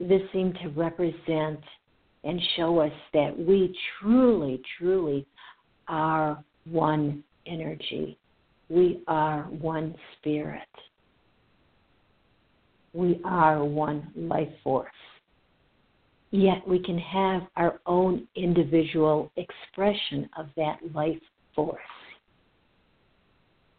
[0.00, 1.60] This seemed to represent
[2.24, 5.26] and show us that we truly, truly
[5.88, 8.18] are one energy.
[8.68, 10.68] We are one spirit.
[12.92, 14.88] We are one life force.
[16.34, 21.20] Yet we can have our own individual expression of that life
[21.54, 21.78] force.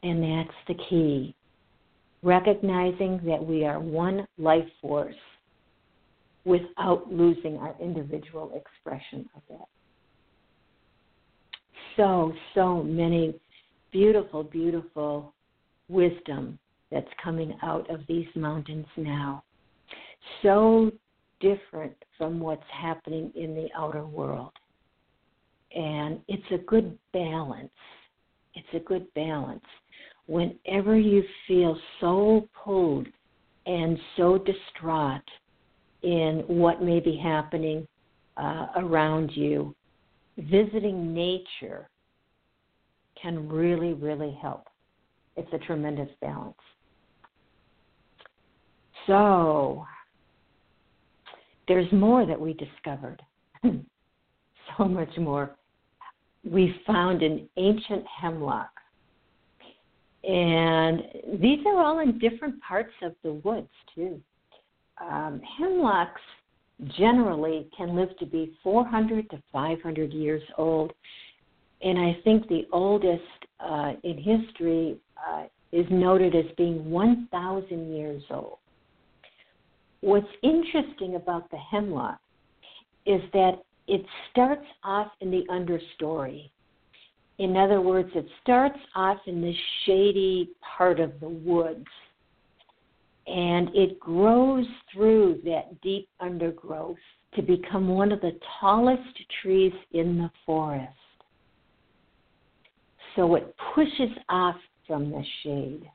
[0.04, 1.36] And that's the key.
[2.24, 5.18] Recognizing that we are one life force
[6.46, 9.68] without losing our individual expression of that.
[11.98, 13.38] So, so many
[13.92, 15.34] beautiful, beautiful
[15.90, 16.58] wisdom
[16.90, 19.44] that's coming out of these mountains now.
[20.42, 20.92] So
[21.46, 24.54] different from what's happening in the outer world.
[25.76, 27.70] And it's a good balance.
[28.56, 29.64] It's a good balance.
[30.28, 33.08] Whenever you feel so pulled
[33.68, 35.22] and so distraught
[36.02, 37.88] in what may be happening
[38.38, 39.76] uh, around you,
[40.38, 41.90] visiting nature
[43.22, 44.66] can really, really help.
[45.36, 46.56] It's a tremendous balance.
[49.08, 49.86] So,
[51.68, 53.22] there's more that we discovered.
[53.64, 55.56] so much more.
[56.44, 58.70] We found an ancient hemlock.
[60.24, 61.04] And
[61.40, 64.20] these are all in different parts of the woods, too.
[65.00, 66.22] Um, hemlocks
[66.98, 70.94] generally can live to be 400 to 500 years old.
[71.82, 73.22] And I think the oldest
[73.60, 78.58] uh, in history uh, is noted as being 1,000 years old.
[80.02, 82.20] What's interesting about the hemlock
[83.06, 86.50] is that it starts off in the understory.
[87.38, 89.54] In other words, it starts off in the
[89.86, 91.88] shady part of the woods
[93.28, 96.98] and it grows through that deep undergrowth
[97.36, 99.02] to become one of the tallest
[99.42, 100.94] trees in the forest.
[103.16, 104.56] So it pushes off
[104.88, 105.90] from the shade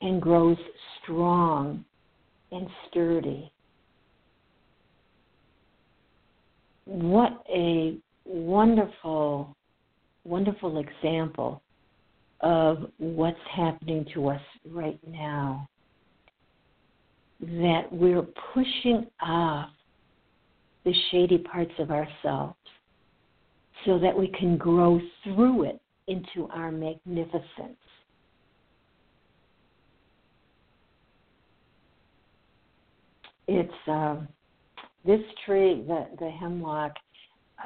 [0.00, 0.56] and grows
[1.02, 1.84] strong
[2.52, 3.52] and sturdy.
[6.84, 9.54] What a wonderful,
[10.24, 11.62] wonderful example
[12.40, 14.40] of what's happening to us
[14.70, 15.68] right now.
[17.40, 19.70] that we're pushing off
[20.84, 22.56] the shady parts of ourselves
[23.84, 27.78] so that we can grow through it into our magnificence.
[33.48, 34.16] It's uh,
[35.06, 36.92] this tree, the, the hemlock,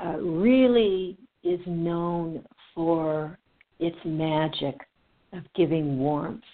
[0.01, 3.37] uh, really is known for
[3.81, 4.77] its magic
[5.33, 6.45] of giving warmth.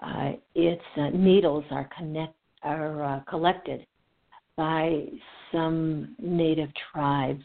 [0.00, 3.84] Uh, its uh, needles are connect are uh, collected
[4.56, 5.06] by
[5.52, 7.44] some native tribes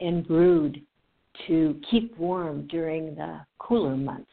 [0.00, 0.80] and brewed
[1.46, 4.30] to keep warm during the cooler months.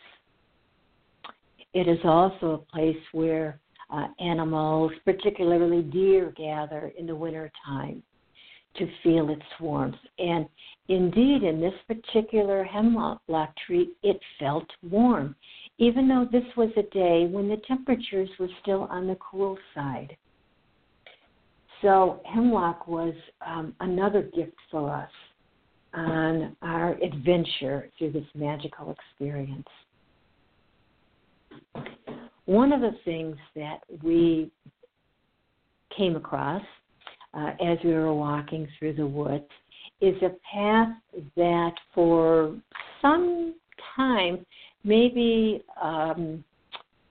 [1.74, 3.60] It is also a place where
[3.90, 8.04] uh, animals, particularly deer, gather in the winter time
[8.78, 9.96] to feel its warmth.
[10.20, 10.48] And
[10.90, 13.22] indeed, in this particular hemlock
[13.66, 15.36] tree, it felt warm,
[15.78, 20.16] even though this was a day when the temperatures were still on the cool side.
[21.82, 23.14] So, hemlock was
[23.46, 25.10] um, another gift for us
[25.94, 29.68] on our adventure through this magical experience.
[32.46, 34.52] One of the things that we
[35.96, 36.62] came across
[37.34, 39.46] uh, as we were walking through the woods
[40.02, 40.90] is a path
[41.36, 42.56] that for
[43.02, 43.56] some
[43.96, 44.46] time,
[44.84, 46.44] maybe, um,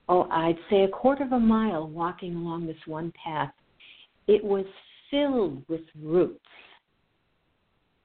[0.08, 3.50] oh, I'd say a quarter of a mile walking along this one path,
[4.26, 4.64] it was
[5.10, 6.40] filled with roots.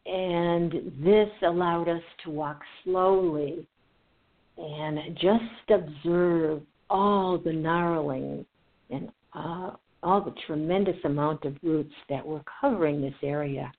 [0.06, 0.74] And
[1.04, 3.68] this allowed us to walk slowly
[4.58, 8.46] and just observe all the gnarling
[8.90, 9.72] and uh,
[10.02, 13.72] all the tremendous amount of roots that were covering this area.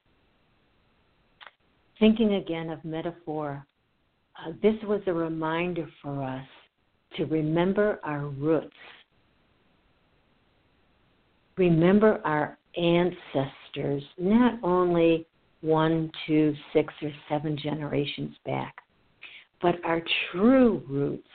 [1.98, 3.66] Thinking again of metaphor,
[4.36, 6.46] uh, this was a reminder for us
[7.16, 8.76] to remember our roots,
[11.56, 15.26] remember our ancestors, not only
[15.60, 18.74] one, two, six, or seven generations back,
[19.60, 21.28] but our true roots,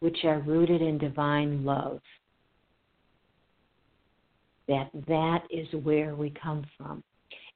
[0.00, 2.00] which are rooted in divine love
[4.68, 7.02] that that is where we come from.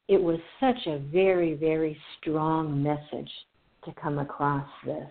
[0.08, 3.30] It was such a very, very strong message
[3.84, 5.08] to come across this.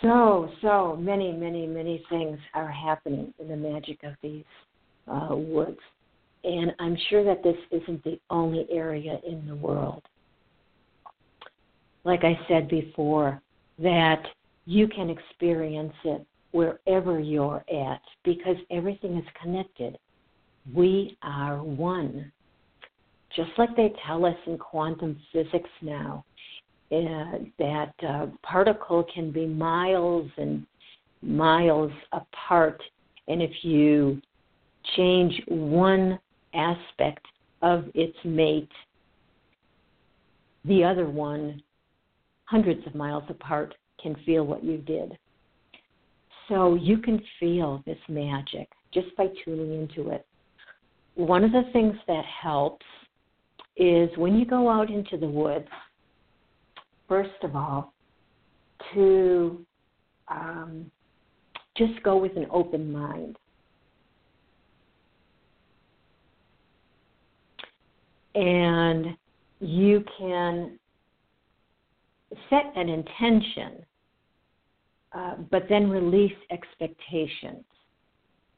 [0.00, 4.44] So, so many, many, many things are happening in the magic of these
[5.06, 5.78] uh, woods.
[6.42, 10.02] And I'm sure that this isn't the only area in the world.
[12.04, 13.40] Like I said before,
[13.78, 14.22] that
[14.66, 19.98] you can experience it wherever you're at because everything is connected.
[20.74, 22.30] We are one.
[23.34, 26.24] Just like they tell us in quantum physics now,
[26.92, 30.66] uh, that uh, particle can be miles and
[31.22, 32.82] miles apart,
[33.28, 34.20] and if you
[34.96, 36.18] change one
[36.54, 37.24] aspect
[37.62, 38.68] of its mate,
[40.66, 41.62] the other one,
[42.52, 45.16] hundreds of miles apart, can feel what you did.
[46.50, 50.26] So you can feel this magic just by tuning into it.
[51.14, 52.84] One of the things that helps
[53.78, 55.68] is when you go out into the woods,
[57.08, 57.94] first of all,
[58.92, 59.64] to
[60.28, 60.90] um,
[61.74, 63.38] just go with an open mind.
[68.34, 69.16] And
[69.60, 70.78] you can
[72.50, 73.84] set an intention
[75.14, 77.64] uh, but then release expectations.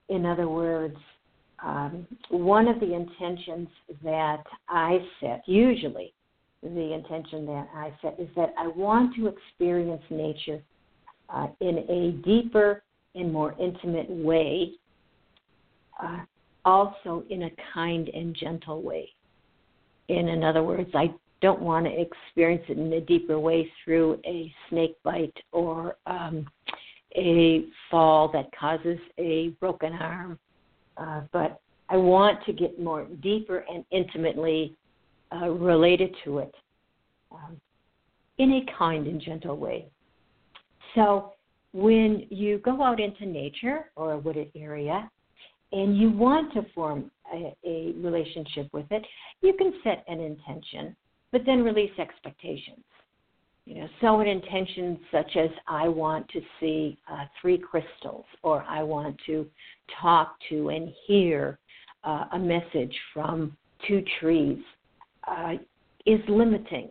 [0.08, 0.96] In other words,
[1.64, 3.68] um, one of the intentions
[4.02, 6.12] that I set, usually
[6.62, 10.62] the intention that I set, is that I want to experience nature
[11.28, 12.82] uh, in a deeper
[13.14, 14.72] and more intimate way,
[16.02, 16.18] uh,
[16.64, 19.08] also in a kind and gentle way.
[20.08, 24.20] In, in other words, I don't want to experience it in a deeper way through
[24.24, 26.46] a snake bite or um,
[27.16, 30.38] a fall that causes a broken arm.
[30.96, 34.74] Uh, but I want to get more deeper and intimately
[35.32, 36.54] uh, related to it
[37.30, 37.60] um,
[38.38, 39.86] in a kind and gentle way.
[40.94, 41.32] So
[41.72, 45.10] when you go out into nature or a wooded area
[45.72, 49.04] and you want to form a, a relationship with it,
[49.40, 50.94] you can set an intention
[51.34, 52.84] but then release expectations.
[53.64, 58.64] You know, so an intentions such as I want to see uh, three crystals, or
[58.68, 59.44] I want to
[60.00, 61.58] talk to and hear
[62.04, 63.56] uh, a message from
[63.88, 64.58] two trees,
[65.26, 65.54] uh,
[66.06, 66.90] is limiting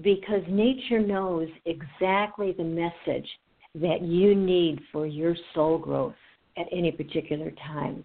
[0.00, 3.28] because nature knows exactly the message
[3.76, 6.14] that you need for your soul growth
[6.56, 8.02] at any particular time.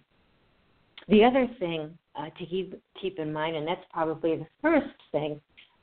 [1.08, 5.40] The other thing uh, to keep keep in mind, and that's probably the first thing,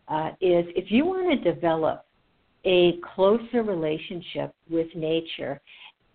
[0.07, 2.05] uh, is if you want to develop
[2.65, 5.59] a closer relationship with nature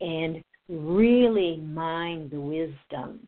[0.01, 3.27] and really mine the wisdom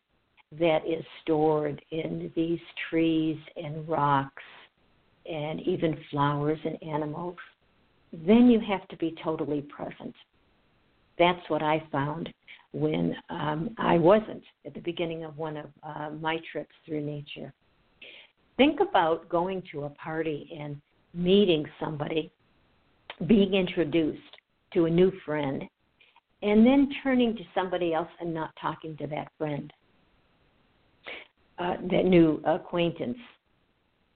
[0.58, 2.60] that is stored in these
[2.90, 4.42] trees and rocks
[5.30, 7.36] and even flowers and animals,
[8.12, 10.14] then you have to be totally present.
[11.18, 12.28] That's what I found
[12.72, 17.52] when um, I wasn't at the beginning of one of uh, my trips through nature.
[18.56, 20.80] Think about going to a party and
[21.14, 22.30] meeting somebody,
[23.26, 24.20] being introduced
[24.74, 25.64] to a new friend,
[26.42, 29.72] and then turning to somebody else and not talking to that friend,
[31.58, 33.18] uh, that new acquaintance.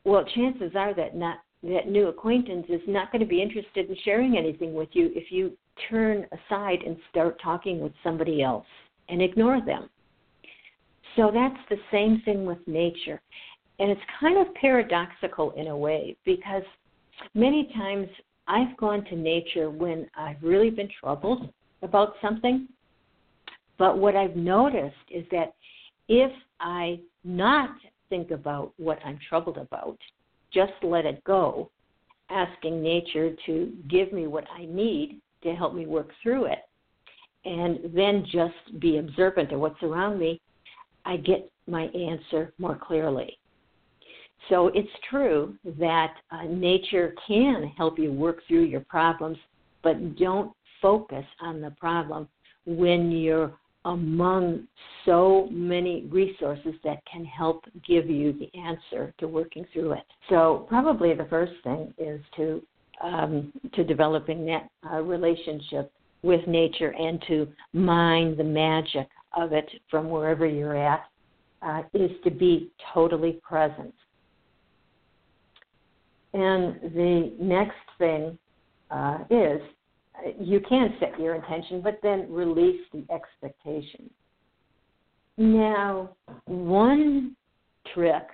[0.04, 3.96] Well, chances are that not that new acquaintance is not going to be interested in
[4.04, 5.56] sharing anything with you if you
[5.90, 8.66] turn aside and start talking with somebody else
[9.08, 9.88] and ignore them.
[11.16, 13.20] So that's the same thing with nature.
[13.78, 16.62] And it's kind of paradoxical in a way because
[17.34, 18.08] many times
[18.48, 21.50] I've gone to nature when I've really been troubled
[21.82, 22.68] about something.
[23.78, 25.54] But what I've noticed is that
[26.08, 27.70] if I not
[28.08, 29.98] think about what I'm troubled about,
[30.52, 31.70] just let it go,
[32.30, 36.60] asking nature to give me what I need to help me work through it,
[37.44, 40.40] and then just be observant of what's around me,
[41.04, 43.38] I get my answer more clearly.
[44.48, 49.38] So it's true that uh, nature can help you work through your problems,
[49.82, 52.28] but don't focus on the problem
[52.64, 53.52] when you're
[53.86, 54.66] among
[55.04, 60.04] so many resources that can help give you the answer to working through it.
[60.28, 62.62] So probably the first thing is to
[63.02, 65.92] um, to developing that uh, relationship
[66.22, 71.04] with nature and to mine the magic of it from wherever you're at
[71.62, 73.94] uh, is to be totally present.
[76.36, 78.38] And the next thing
[78.90, 79.58] uh, is
[80.38, 84.10] you can set your intention, but then release the expectation.
[85.38, 86.10] Now,
[86.44, 87.34] one
[87.94, 88.24] trick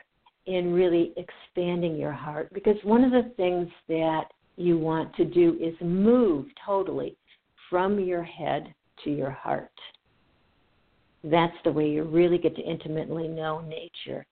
[0.47, 4.25] in really expanding your heart, because one of the things that
[4.57, 7.17] you want to do is move totally
[7.71, 8.75] from your head
[9.05, 9.71] to your heart.
[11.23, 14.27] That's the way you really get to intimately know nature,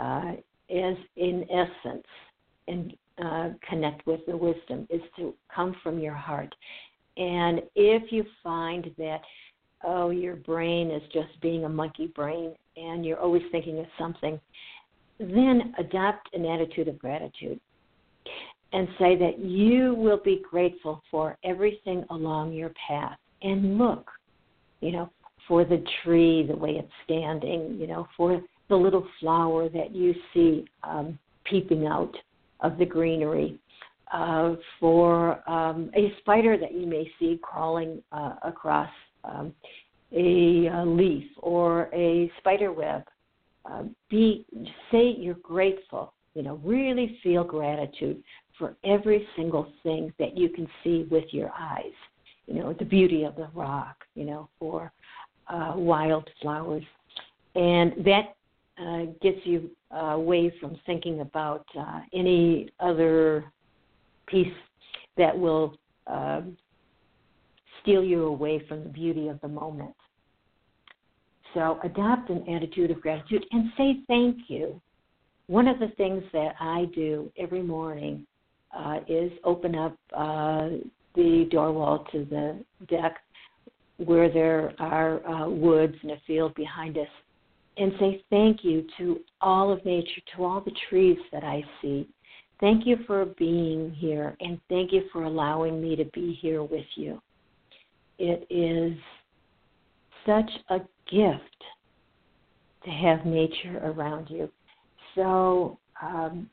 [0.00, 0.32] uh,
[0.70, 2.06] as in essence,
[2.68, 6.52] and uh, connect with the wisdom is to come from your heart.
[7.16, 9.20] And if you find that,
[9.84, 14.40] oh, your brain is just being a monkey brain and you're always thinking of something,
[15.20, 17.60] then adopt an attitude of gratitude
[18.72, 23.18] and say that you will be grateful for everything along your path.
[23.42, 24.10] And look,
[24.80, 25.10] you know,
[25.46, 30.14] for the tree, the way it's standing, you know, for the little flower that you
[30.32, 32.14] see um, peeping out
[32.62, 33.58] of the greenery,
[34.12, 38.90] uh, for um, a spider that you may see crawling uh, across
[39.24, 39.52] um,
[40.12, 43.04] a, a, leaf or a spider web.
[43.64, 44.44] Uh, be
[44.90, 46.12] say you're grateful.
[46.34, 48.22] You know, really feel gratitude
[48.58, 51.92] for every single thing that you can see with your eyes.
[52.46, 53.96] You know, the beauty of the rock.
[54.14, 54.92] You know, for
[55.48, 56.84] uh, wild flowers,
[57.54, 58.36] and that
[58.80, 63.44] uh, gets you uh, away from thinking about uh, any other
[64.26, 64.46] piece
[65.16, 66.56] that will um,
[67.82, 69.94] steal you away from the beauty of the moment.
[71.54, 74.80] So adopt an attitude of gratitude and say thank you.
[75.48, 78.26] One of the things that I do every morning
[78.74, 79.96] uh, is open up
[81.14, 83.18] the door wall to the deck
[83.98, 87.08] where there are woods and a field behind us
[87.76, 92.08] and say thank you to all of nature, to all the trees that I see.
[92.60, 96.86] Thank you for being here, and thank you for allowing me to be here with
[96.94, 97.20] you.
[98.18, 98.96] It is
[100.26, 100.78] such a
[101.10, 101.64] gift
[102.84, 104.48] to have nature around you.
[105.14, 106.48] So um,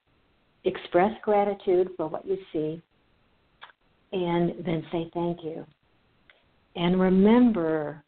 [0.63, 2.81] express gratitude for what you see,
[4.11, 5.65] and then say thank you.
[6.75, 8.03] And remember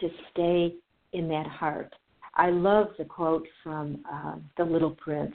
[0.00, 0.74] to stay
[1.12, 1.92] in that heart
[2.40, 5.34] I love the quote from uh, The Little Prince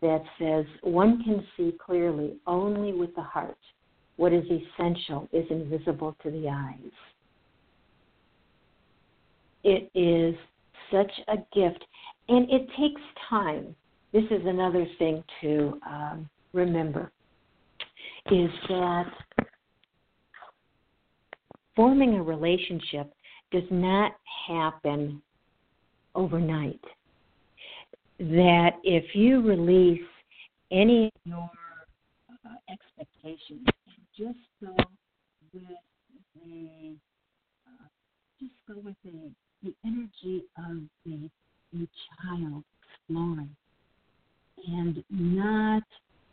[0.00, 3.56] that says, One can see clearly only with the heart.
[4.16, 6.90] What is essential is invisible to the eyes.
[9.62, 10.34] It is
[10.90, 11.84] such a gift,
[12.28, 13.76] and it takes time.
[14.12, 17.12] This is another thing to um, remember
[18.32, 19.12] is that
[21.76, 23.14] forming a relationship
[23.52, 24.16] does not
[24.48, 25.22] happen
[26.14, 26.80] overnight.
[28.18, 30.00] That if you release
[30.70, 31.50] any of your
[32.46, 34.76] uh, expectations and just go
[35.52, 35.62] with
[36.34, 36.96] the
[37.66, 37.88] uh,
[38.40, 39.30] just go with the
[39.62, 41.28] the energy of the
[41.72, 41.88] the
[42.20, 42.62] child
[43.00, 43.54] exploring
[44.68, 45.82] and not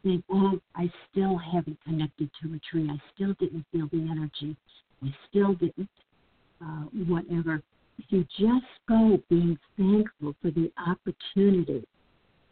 [0.03, 2.89] think, oh, I still haven't connected to a tree.
[2.89, 4.55] I still didn't feel the energy.
[5.03, 5.89] I still didn't,
[6.61, 7.61] uh, whatever.
[8.07, 11.85] You just go being thankful for the opportunity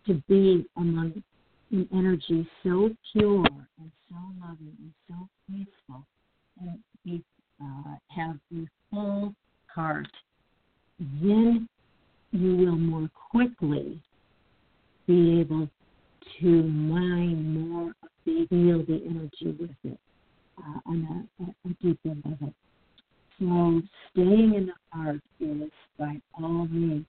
[0.06, 1.24] to be among
[1.72, 3.46] an energy so pure
[3.80, 6.06] and so loving and so peaceful,
[6.62, 7.24] and be,
[7.62, 9.34] uh, have the full
[9.74, 10.08] heart,
[11.00, 11.68] then
[12.32, 14.02] you will more quickly
[15.08, 15.70] be able
[16.40, 20.00] to mine more of the feel the energy with it
[20.58, 22.54] uh, on a, a, level.
[23.40, 23.82] So
[24.12, 27.06] staying in the heart is by all means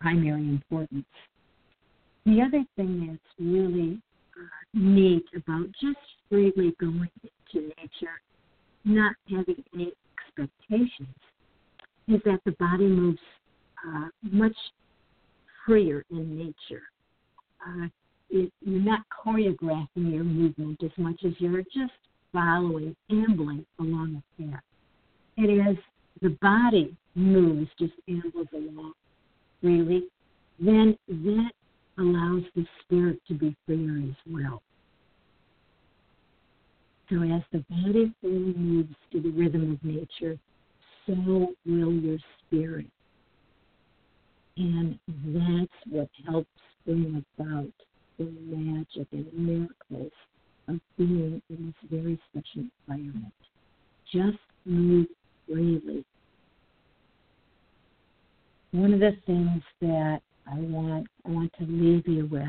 [0.00, 1.06] primary importance.
[2.26, 4.00] The other thing that's really
[4.36, 8.20] uh, neat about just freely going into nature,
[8.84, 11.14] not having any expectations,
[12.08, 13.18] is that the body moves
[13.86, 14.56] uh, much
[15.64, 16.82] freer in nature
[17.66, 17.86] uh,
[18.30, 21.92] it, you're not choreographing your movement as much as you're just
[22.32, 24.62] following, ambling along a path.
[25.36, 25.76] It is
[26.20, 28.92] the body moves, just ambles along
[29.60, 30.04] freely,
[30.58, 31.52] then that
[31.98, 34.62] allows the spirit to be freer as well.
[37.08, 40.38] So as the body moves to the rhythm of nature,
[41.06, 42.86] so will your spirit.
[44.56, 46.48] And that's what helps
[46.84, 47.72] bring about
[48.18, 50.12] the magic and miracles
[50.68, 53.32] of being in this very special environment.
[54.12, 55.06] Just move
[55.52, 56.04] freely.
[58.72, 62.42] One of the things that I want I want to leave you with,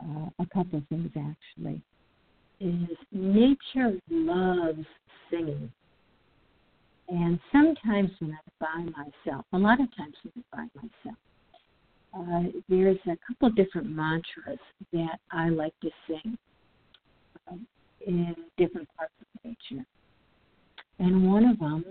[0.00, 1.80] uh, a couple of things actually,
[2.60, 4.86] is nature loves
[5.30, 5.70] singing.
[7.08, 11.18] And sometimes when I'm by myself, a lot of times when I'm by myself,
[12.16, 14.58] uh, there's a couple of different mantras
[14.92, 16.38] that I like to sing
[17.50, 17.66] um,
[18.06, 19.84] in different parts of nature.
[20.98, 21.84] And one of them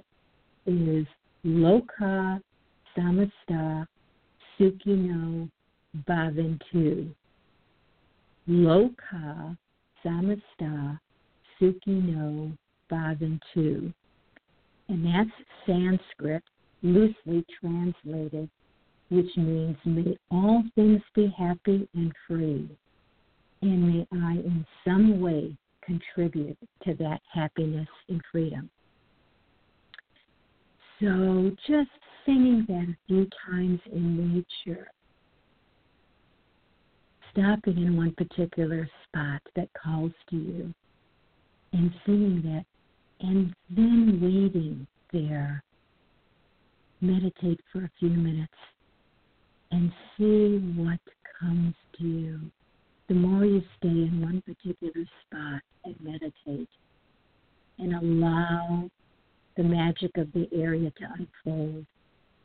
[0.66, 1.06] is
[1.45, 2.39] Loka
[2.97, 3.86] Samasta
[4.60, 5.49] Sukhino
[6.08, 7.14] Bhavantu.
[8.49, 9.58] Loka
[10.06, 10.99] Samasta
[11.60, 12.58] Sukhino
[12.91, 13.93] Bhavantu.
[14.89, 15.30] And that's
[15.66, 16.43] Sanskrit,
[16.82, 18.49] loosely translated
[19.14, 22.68] which means may all things be happy and free,
[23.62, 28.72] and may I in some way contribute to that happiness and freedom.
[31.04, 31.89] So just
[32.26, 34.88] singing that a few times in nature,
[37.30, 40.74] stopping in one particular spot that calls to you,
[41.74, 42.64] and singing that,
[43.20, 45.62] and then waiting there.
[47.01, 48.54] Meditate for a few minutes
[49.72, 50.99] and see what
[51.38, 52.39] comes to you.
[53.10, 56.70] The more you stay in one particular spot and meditate
[57.78, 58.89] and allow
[59.56, 61.86] the magic of the area to unfold,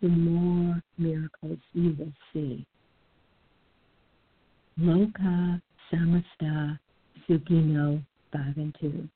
[0.01, 2.67] the more miracles you will see.
[4.81, 5.61] Loka
[5.93, 6.79] Samasta
[7.29, 8.03] Sukhino
[8.33, 9.09] Bhavantu.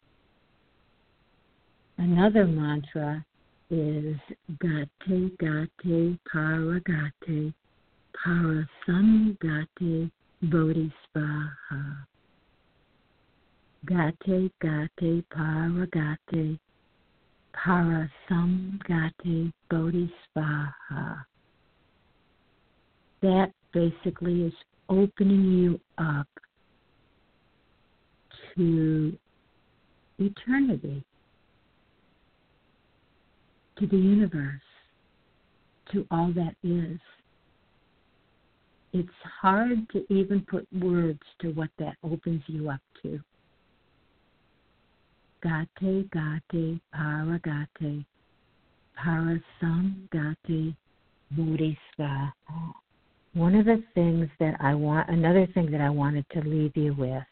[1.99, 3.25] Another mantra
[3.71, 4.17] is
[4.61, 7.55] Gate Gate Paragate
[8.27, 10.11] Parasamgate
[10.45, 12.07] Bodhisvaha.
[13.87, 16.59] Gate Gate Paragate
[17.57, 21.25] Parasamgate Bodhisvaha.
[23.23, 24.53] That basically is
[24.89, 26.27] opening you up
[28.57, 29.17] to
[30.19, 31.05] eternity,
[33.79, 34.61] to the universe,
[35.93, 36.99] to all that is
[38.93, 39.09] it's
[39.41, 43.21] hard to even put words to what that opens you up to.
[45.43, 48.05] Gate, gate, paragate,
[48.97, 50.75] parasam gate,
[51.33, 52.33] bodhisattva.
[53.35, 56.95] One of the things that I want, another thing that I wanted to leave you
[56.95, 57.25] with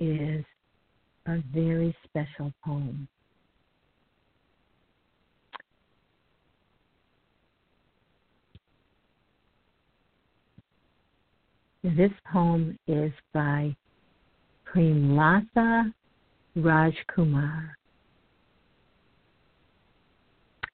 [0.00, 0.44] is
[1.26, 3.08] a very special poem.
[11.82, 13.74] This poem is by
[16.58, 17.70] Premlatha Rajkumar,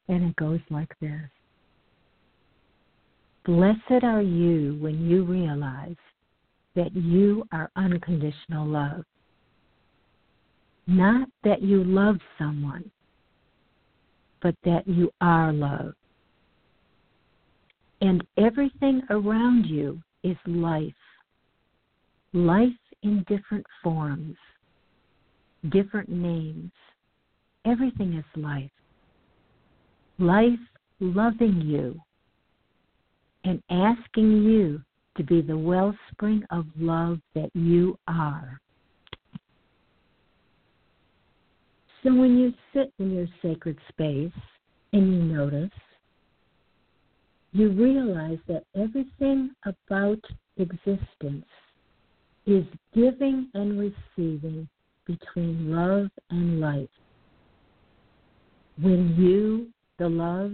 [0.08, 1.30] And it goes like this
[3.44, 5.96] Blessed are you when you realize
[6.74, 9.04] that you are unconditional love.
[10.86, 12.90] Not that you love someone,
[14.42, 15.94] but that you are love.
[18.00, 20.92] And everything around you is life.
[22.32, 22.72] Life
[23.02, 24.36] in different forms,
[25.70, 26.70] different names.
[27.64, 28.70] Everything is life.
[30.18, 30.58] Life
[31.00, 31.98] loving you
[33.44, 34.80] and asking you
[35.16, 38.60] to be the wellspring of love that you are.
[42.02, 44.32] So when you sit in your sacred space
[44.92, 45.70] and you notice,
[47.52, 50.18] you realize that everything about
[50.58, 51.46] existence
[52.46, 54.68] is giving and receiving
[55.06, 56.88] between love and life.
[58.80, 60.52] When you, the love,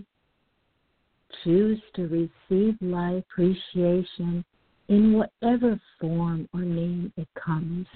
[1.45, 4.45] choose to receive life appreciation
[4.89, 7.87] in whatever form or name it comes,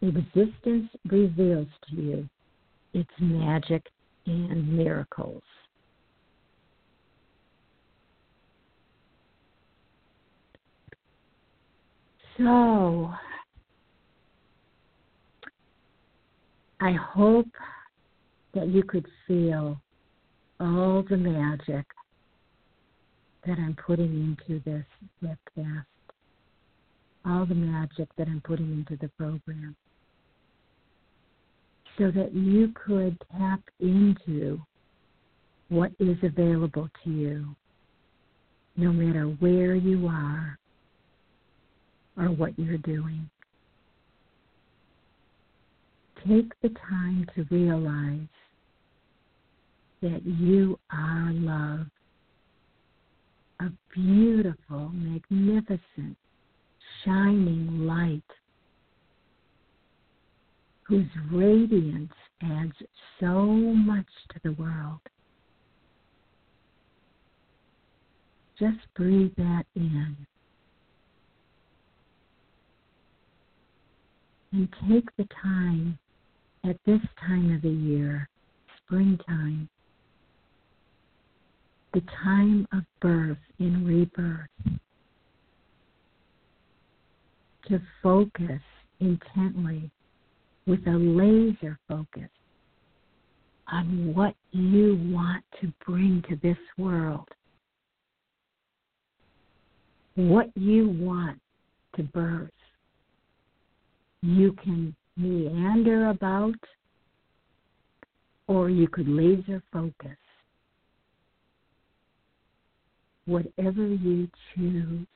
[0.00, 2.28] existence reveals to you
[2.94, 3.82] its magic
[4.26, 5.42] and miracles.
[12.38, 13.12] So,
[16.82, 17.46] I hope
[18.54, 19.80] that you could feel
[20.58, 21.86] all the magic
[23.46, 24.84] that I'm putting into this
[25.22, 25.84] webcast,
[27.24, 29.76] all the magic that I'm putting into the program,
[31.98, 34.60] so that you could tap into
[35.68, 37.54] what is available to you,
[38.76, 40.58] no matter where you are
[42.16, 43.30] or what you're doing.
[46.28, 48.28] Take the time to realize
[50.02, 51.86] that you are love
[53.60, 56.16] a beautiful, magnificent,
[57.04, 58.22] shining light
[60.84, 62.12] whose radiance
[62.42, 62.72] adds
[63.20, 65.00] so much to the world.
[68.58, 70.16] Just breathe that in.
[74.52, 75.98] And take the time
[76.64, 78.28] at this time of the year,
[78.84, 79.68] springtime,
[81.92, 84.48] the time of birth and rebirth,
[87.68, 88.60] to focus
[89.00, 89.90] intently
[90.66, 92.28] with a laser focus
[93.70, 97.28] on what you want to bring to this world,
[100.14, 101.40] what you want
[101.96, 102.50] to birth.
[104.22, 106.54] You can meander about,
[108.48, 110.16] or you could laser focus
[113.26, 115.06] whatever you choose,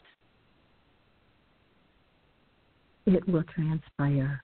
[3.06, 4.42] it will transpire.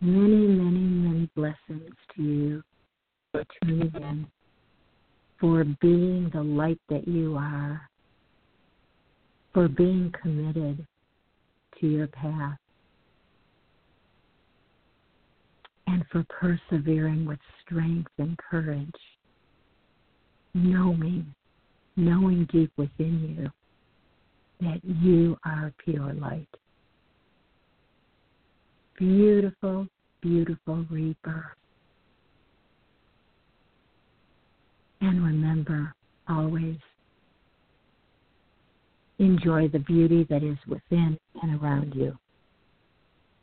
[0.00, 2.62] Many, many, many blessings to you
[3.32, 4.26] for tuning in,
[5.40, 7.88] for being the light that you are,
[9.56, 10.86] for being committed
[11.80, 12.58] to your path.
[15.88, 18.90] and for persevering with strength and courage,
[20.52, 21.32] knowing,
[21.96, 26.48] knowing deep within you that you are pure light.
[28.98, 29.86] Beautiful,
[30.20, 31.44] beautiful rebirth.
[35.00, 35.94] And remember
[36.28, 36.78] always
[39.18, 42.16] enjoy the beauty that is within and around you.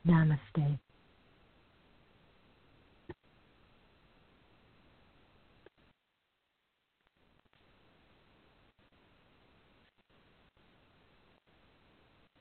[0.08, 0.80] Namaste.